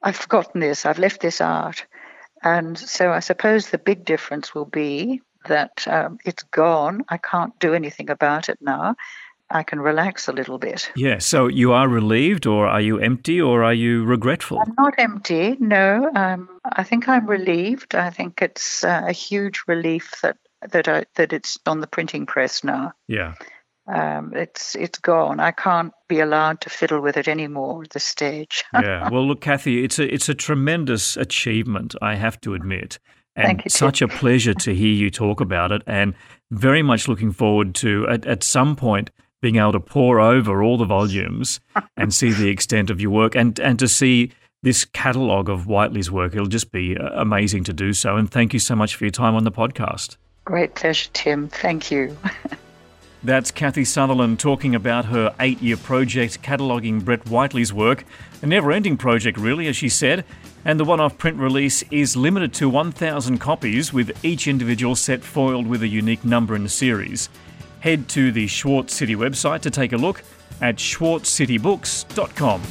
[0.02, 0.86] "I've forgotten this.
[0.86, 1.86] I've left this art."
[2.42, 7.04] And so I suppose the big difference will be that um, it's gone.
[7.08, 8.96] I can't do anything about it now.
[9.52, 10.90] I can relax a little bit.
[10.96, 11.18] Yeah.
[11.18, 14.58] So you are relieved, or are you empty, or are you regretful?
[14.58, 15.56] I'm not empty.
[15.60, 17.94] No, um, I think I'm relieved.
[17.94, 20.36] I think it's uh, a huge relief that
[20.70, 22.92] that I, that it's on the printing press now.
[23.08, 23.34] Yeah.
[23.86, 25.40] Um, it's it's gone.
[25.40, 28.64] I can't be allowed to fiddle with it anymore at this stage.
[28.74, 29.08] yeah.
[29.10, 33.00] Well, look, Kathie, it's a it's a tremendous achievement, I have to admit,
[33.34, 36.14] and Thank you, such a pleasure to hear you talk about it, and
[36.52, 39.10] very much looking forward to at, at some point
[39.42, 41.60] being able to pore over all the volumes
[41.98, 44.32] and see the extent of your work, and and to see
[44.62, 46.34] this catalogue of Whiteley's work.
[46.34, 48.16] It'll just be uh, amazing to do so.
[48.16, 50.16] And thank you so much for your time on the podcast.
[50.44, 51.48] Great pleasure, Tim.
[51.48, 52.16] Thank you.
[53.24, 58.04] That's Kathie Sutherland talking about her eight year project cataloguing Brett Whiteley's work.
[58.42, 60.24] A never ending project, really, as she said.
[60.64, 65.22] And the one off print release is limited to 1,000 copies, with each individual set
[65.22, 67.28] foiled with a unique number in the series.
[67.82, 70.22] Head to the Schwartz City website to take a look
[70.60, 72.62] at schwartzcitybooks.com.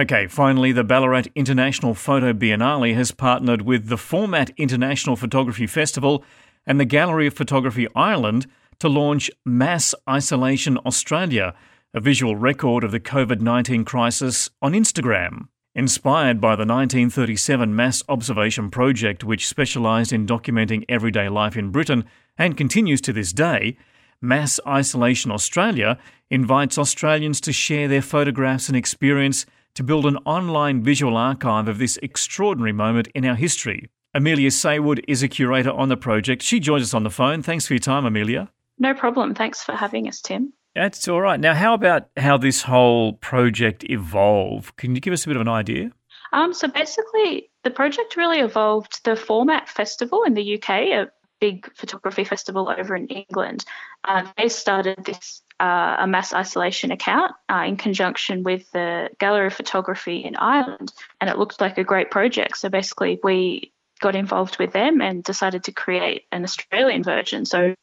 [0.00, 6.24] Okay, finally, the Ballarat International Photo Biennale has partnered with the Format International Photography Festival
[6.66, 8.46] and the Gallery of Photography Ireland
[8.78, 11.52] to launch Mass Isolation Australia,
[11.92, 15.48] a visual record of the COVID 19 crisis on Instagram.
[15.74, 22.04] Inspired by the 1937 Mass Observation Project, which specialised in documenting everyday life in Britain
[22.36, 23.76] and continues to this day,
[24.20, 25.96] Mass Isolation Australia
[26.28, 31.78] invites Australians to share their photographs and experience to build an online visual archive of
[31.78, 33.88] this extraordinary moment in our history.
[34.12, 36.42] Amelia Saywood is a curator on the project.
[36.42, 37.42] She joins us on the phone.
[37.42, 38.50] Thanks for your time, Amelia.
[38.80, 39.36] No problem.
[39.36, 40.52] Thanks for having us, Tim.
[40.74, 41.40] That's all right.
[41.40, 44.76] Now, how about how this whole project evolved?
[44.76, 45.90] Can you give us a bit of an idea?
[46.32, 51.10] Um, so basically, the project really evolved the Format Festival in the UK, a
[51.40, 53.64] big photography festival over in England.
[54.04, 59.48] Uh, they started this uh, a mass isolation account uh, in conjunction with the Gallery
[59.48, 62.56] of Photography in Ireland, and it looked like a great project.
[62.56, 67.44] So basically, we got involved with them and decided to create an Australian version.
[67.44, 67.74] So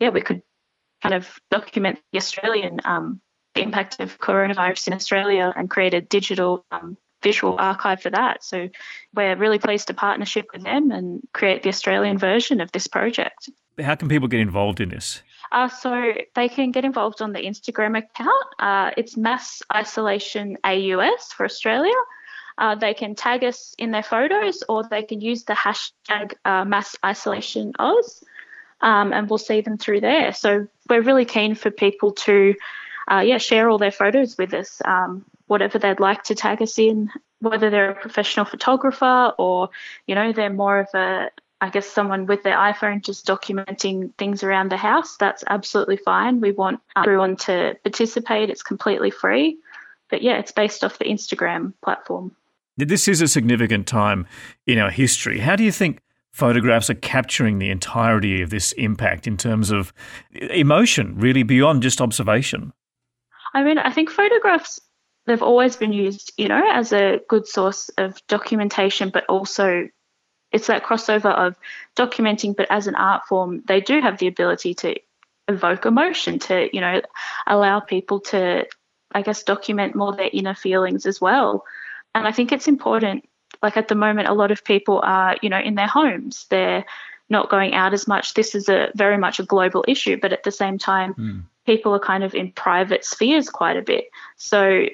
[0.00, 0.42] yeah, we could
[1.02, 3.20] kind of document the Australian um,
[3.54, 8.44] the impact of coronavirus in Australia and create a digital um, visual archive for that.
[8.44, 8.68] So
[9.14, 13.50] we're really pleased to partnership with them and create the Australian version of this project.
[13.80, 15.22] How can people get involved in this?
[15.52, 18.46] Uh, so they can get involved on the Instagram account.
[18.58, 21.94] Uh, it's Mass Isolation AUS for Australia.
[22.58, 26.64] Uh, they can tag us in their photos or they can use the hashtag uh,
[26.64, 28.22] Mass Isolation Oz
[28.80, 30.32] um, and we'll see them through there.
[30.32, 32.54] So we're really keen for people to
[33.10, 36.78] uh, yeah, share all their photos with us, um, whatever they'd like to tag us
[36.78, 37.10] in,
[37.40, 39.68] whether they're a professional photographer or,
[40.06, 44.42] you know, they're more of a, I guess, someone with their iPhone just documenting things
[44.42, 45.16] around the house.
[45.18, 46.40] That's absolutely fine.
[46.40, 48.50] We want everyone to participate.
[48.50, 49.58] It's completely free.
[50.10, 52.34] But yeah, it's based off the Instagram platform.
[52.76, 54.26] This is a significant time
[54.66, 55.38] in our history.
[55.38, 56.00] How do you think
[56.36, 59.90] photographs are capturing the entirety of this impact in terms of
[60.32, 62.74] emotion, really beyond just observation?
[63.54, 64.78] I mean, I think photographs,
[65.24, 69.88] they've always been used, you know, as a good source of documentation, but also
[70.52, 71.56] it's that crossover of
[71.96, 74.94] documenting, but as an art form, they do have the ability to
[75.48, 77.00] evoke emotion, to, you know,
[77.46, 78.66] allow people to,
[79.12, 81.64] I guess, document more their inner feelings as well.
[82.14, 83.26] And I think it's important.
[83.62, 86.46] Like at the moment, a lot of people are, you know, in their homes.
[86.50, 86.84] They're
[87.28, 88.34] not going out as much.
[88.34, 91.42] This is a very much a global issue, but at the same time, mm.
[91.64, 94.06] people are kind of in private spheres quite a bit.
[94.36, 94.86] So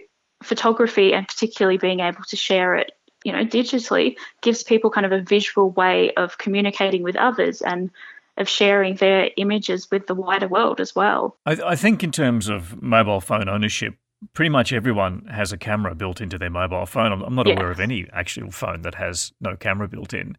[0.42, 2.92] photography and particularly being able to share it
[3.24, 7.90] you know digitally gives people kind of a visual way of communicating with others and
[8.38, 11.36] of sharing their images with the wider world as well.
[11.44, 13.94] I, I, think in terms of mobile phone ownership,
[14.34, 17.12] pretty much everyone has a camera built into their mobile phone.
[17.12, 20.36] I'm, I'm not aware of any actual phone that has no camera built in.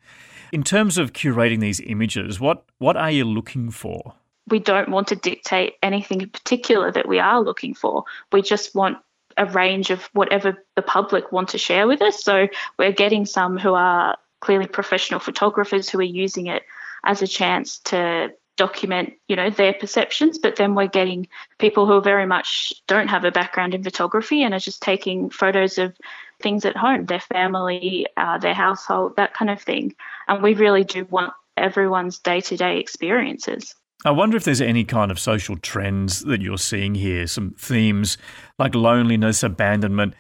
[0.52, 4.14] In terms of curating these images, what what are you looking for?
[4.50, 8.04] We don't want to dictate anything in particular that we are looking for.
[8.32, 8.98] We just want
[9.38, 12.24] a range of whatever the public want to share with us.
[12.24, 16.64] So we're getting some who are clearly professional photographers who are using it
[17.06, 21.28] as a chance to document you know their perceptions but then we're getting
[21.58, 25.80] people who very much don't have a background in photography and are just taking photos
[25.80, 25.95] of
[26.39, 29.95] things at home their family uh, their household that kind of thing.
[30.28, 33.76] And we really do want everyone's day-to-day experiences.
[34.06, 38.18] I wonder if there's any kind of social trends that you're seeing here, some themes
[38.60, 40.14] like loneliness, abandonment,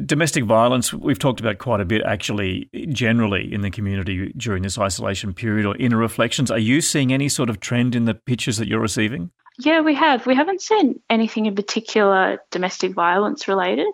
[0.00, 0.92] domestic violence.
[0.92, 5.66] We've talked about quite a bit actually, generally in the community during this isolation period
[5.66, 6.50] or inner reflections.
[6.50, 9.30] Are you seeing any sort of trend in the pictures that you're receiving?
[9.58, 10.26] Yeah, we have.
[10.26, 13.86] We haven't seen anything in particular domestic violence related.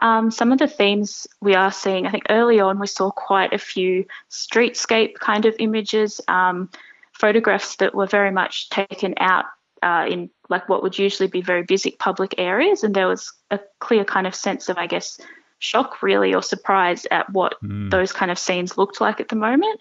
[0.00, 3.52] Um, some of the themes we are seeing, I think early on we saw quite
[3.52, 6.20] a few streetscape kind of images.
[6.28, 6.70] Um,
[7.18, 9.46] photographs that were very much taken out
[9.82, 13.58] uh, in like what would usually be very busy public areas, and there was a
[13.80, 15.20] clear kind of sense of, I guess,
[15.58, 17.90] shock really or surprise at what mm.
[17.90, 19.80] those kind of scenes looked like at the moment.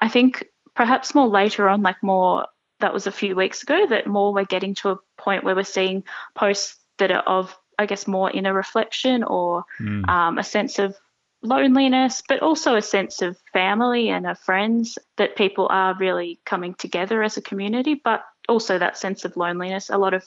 [0.00, 2.46] I think perhaps more later on, like more
[2.80, 5.64] that was a few weeks ago, that more we're getting to a point where we're
[5.64, 6.04] seeing
[6.34, 10.08] posts that are of, I guess, more inner reflection or mm.
[10.08, 10.96] um, a sense of
[11.42, 16.74] loneliness, but also a sense of family and of friends that people are really coming
[16.74, 19.90] together as a community, but also that sense of loneliness.
[19.90, 20.24] A lot of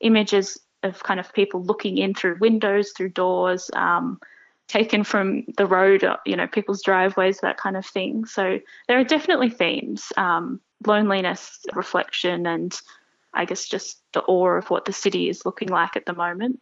[0.00, 4.20] images of kind of people looking in through windows, through doors, um,
[4.68, 8.24] taken from the road, uh, you know, people's driveways, that kind of thing.
[8.24, 8.58] So
[8.88, 12.78] there are definitely themes um, loneliness, reflection, and
[13.34, 16.60] I guess just the awe of what the city is looking like at the moment.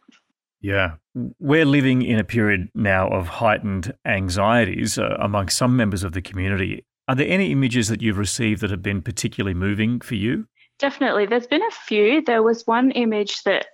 [0.61, 0.95] Yeah.
[1.39, 6.21] We're living in a period now of heightened anxieties uh, among some members of the
[6.21, 6.85] community.
[7.07, 10.47] Are there any images that you've received that have been particularly moving for you?
[10.79, 11.25] Definitely.
[11.25, 12.21] There's been a few.
[12.21, 13.67] There was one image that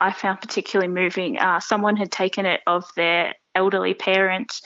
[0.00, 1.38] I found particularly moving.
[1.38, 4.60] Uh, someone had taken it of their elderly parent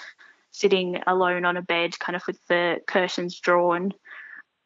[0.50, 3.92] sitting alone on a bed, kind of with the curtains drawn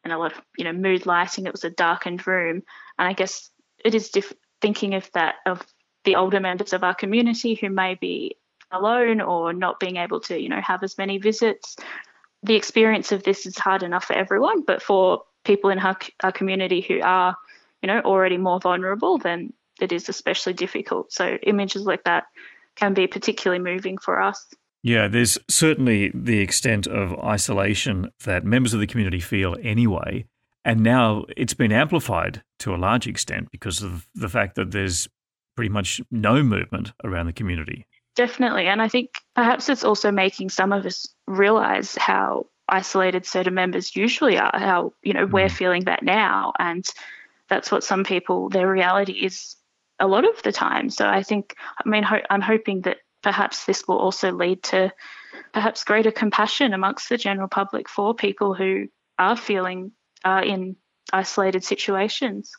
[0.04, 1.46] and a lot of, you know, mood lighting.
[1.46, 2.62] It was a darkened room.
[2.98, 3.50] And I guess
[3.84, 5.66] it is diff- thinking of that, of
[6.04, 8.36] the older members of our community who may be
[8.70, 11.76] alone or not being able to, you know, have as many visits.
[12.42, 16.32] The experience of this is hard enough for everyone, but for people in our, our
[16.32, 17.36] community who are,
[17.82, 21.12] you know, already more vulnerable, then it is especially difficult.
[21.12, 22.24] So images like that
[22.80, 24.46] can be particularly moving for us.
[24.82, 30.24] Yeah, there's certainly the extent of isolation that members of the community feel anyway.
[30.64, 35.08] And now it's been amplified to a large extent because of the fact that there's
[35.56, 37.86] pretty much no movement around the community.
[38.16, 38.66] Definitely.
[38.66, 43.94] And I think perhaps it's also making some of us realize how isolated certain members
[43.96, 45.32] usually are, how, you know, mm.
[45.32, 46.52] we're feeling that now.
[46.58, 46.84] And
[47.48, 49.56] that's what some people, their reality is
[50.01, 50.90] a lot of the time.
[50.90, 54.92] So I think, I mean, ho- I'm hoping that perhaps this will also lead to
[55.53, 58.86] perhaps greater compassion amongst the general public for people who
[59.18, 59.92] are feeling
[60.24, 60.76] uh, in
[61.12, 62.51] isolated situations.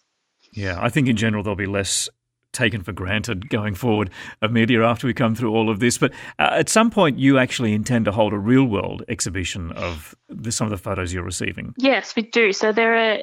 [0.53, 2.09] Yeah, I think in general there'll be less
[2.53, 4.09] taken for granted going forward
[4.41, 5.97] of media after we come through all of this.
[5.97, 10.15] But uh, at some point, you actually intend to hold a real world exhibition of
[10.27, 11.73] the, some of the photos you're receiving.
[11.77, 12.51] Yes, we do.
[12.53, 13.19] So there are.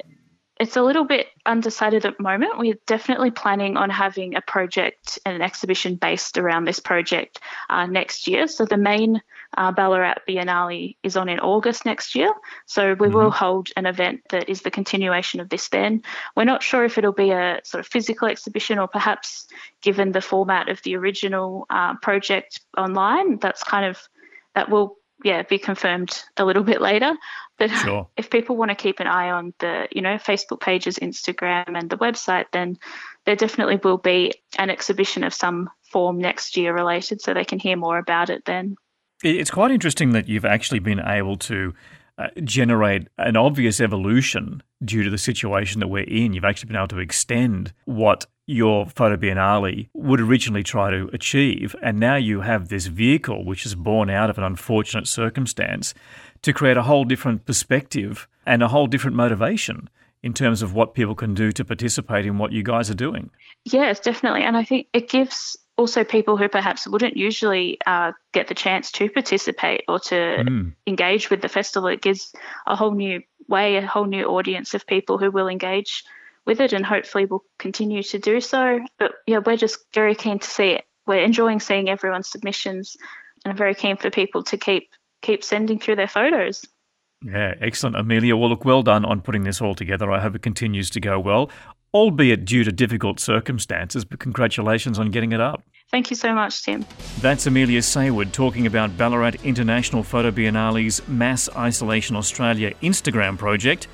[0.59, 2.59] It's a little bit undecided at the moment.
[2.59, 7.39] We're definitely planning on having a project and an exhibition based around this project
[7.69, 8.45] uh, next year.
[8.47, 9.21] So the main
[9.57, 12.29] uh, Ballarat Biennale is on in August next year.
[12.65, 13.15] So we mm-hmm.
[13.15, 16.03] will hold an event that is the continuation of this then.
[16.35, 19.47] We're not sure if it'll be a sort of physical exhibition or perhaps
[19.81, 24.09] given the format of the original uh, project online, that's kind of,
[24.55, 27.13] that will yeah, be confirmed a little bit later.
[27.59, 28.07] But sure.
[28.17, 31.89] if people want to keep an eye on the, you know, Facebook pages, Instagram, and
[31.89, 32.77] the website, then
[33.25, 37.59] there definitely will be an exhibition of some form next year related, so they can
[37.59, 38.75] hear more about it then.
[39.21, 41.73] It's quite interesting that you've actually been able to
[42.19, 46.33] uh, generate an obvious evolution due to the situation that we're in.
[46.33, 51.75] You've actually been able to extend what your photo biennale would originally try to achieve.
[51.81, 55.93] And now you have this vehicle, which is born out of an unfortunate circumstance,
[56.41, 59.89] to create a whole different perspective and a whole different motivation
[60.21, 63.29] in terms of what people can do to participate in what you guys are doing.
[63.63, 64.43] Yes, definitely.
[64.43, 68.91] And I think it gives also people who perhaps wouldn't usually uh, get the chance
[68.91, 70.73] to participate or to mm.
[70.85, 71.87] engage with the festival.
[71.87, 72.33] It gives
[72.67, 76.03] a whole new way, a whole new audience of people who will engage
[76.45, 78.81] with it and hopefully will continue to do so.
[78.97, 80.85] But yeah, we're just very keen to see it.
[81.07, 82.97] We're enjoying seeing everyone's submissions
[83.45, 84.89] and I'm very keen for people to keep
[85.21, 86.65] keep sending through their photos.
[87.25, 87.95] Yeah, excellent.
[87.95, 90.11] Amelia, well, look, well done on putting this all together.
[90.11, 91.49] I hope it continues to go well
[91.93, 95.63] albeit due to difficult circumstances, but congratulations on getting it up.
[95.91, 96.85] Thank you so much, Tim.
[97.19, 103.87] That's Amelia Saywood talking about Ballarat International Photo Biennale's Mass Isolation Australia Instagram project.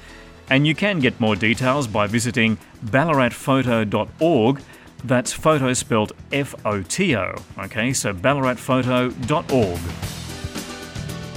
[0.49, 4.61] And you can get more details by visiting ballaratphoto.org.
[5.05, 7.35] That's photo spelled F O T O.
[7.59, 9.79] Okay, so ballaratphoto.org.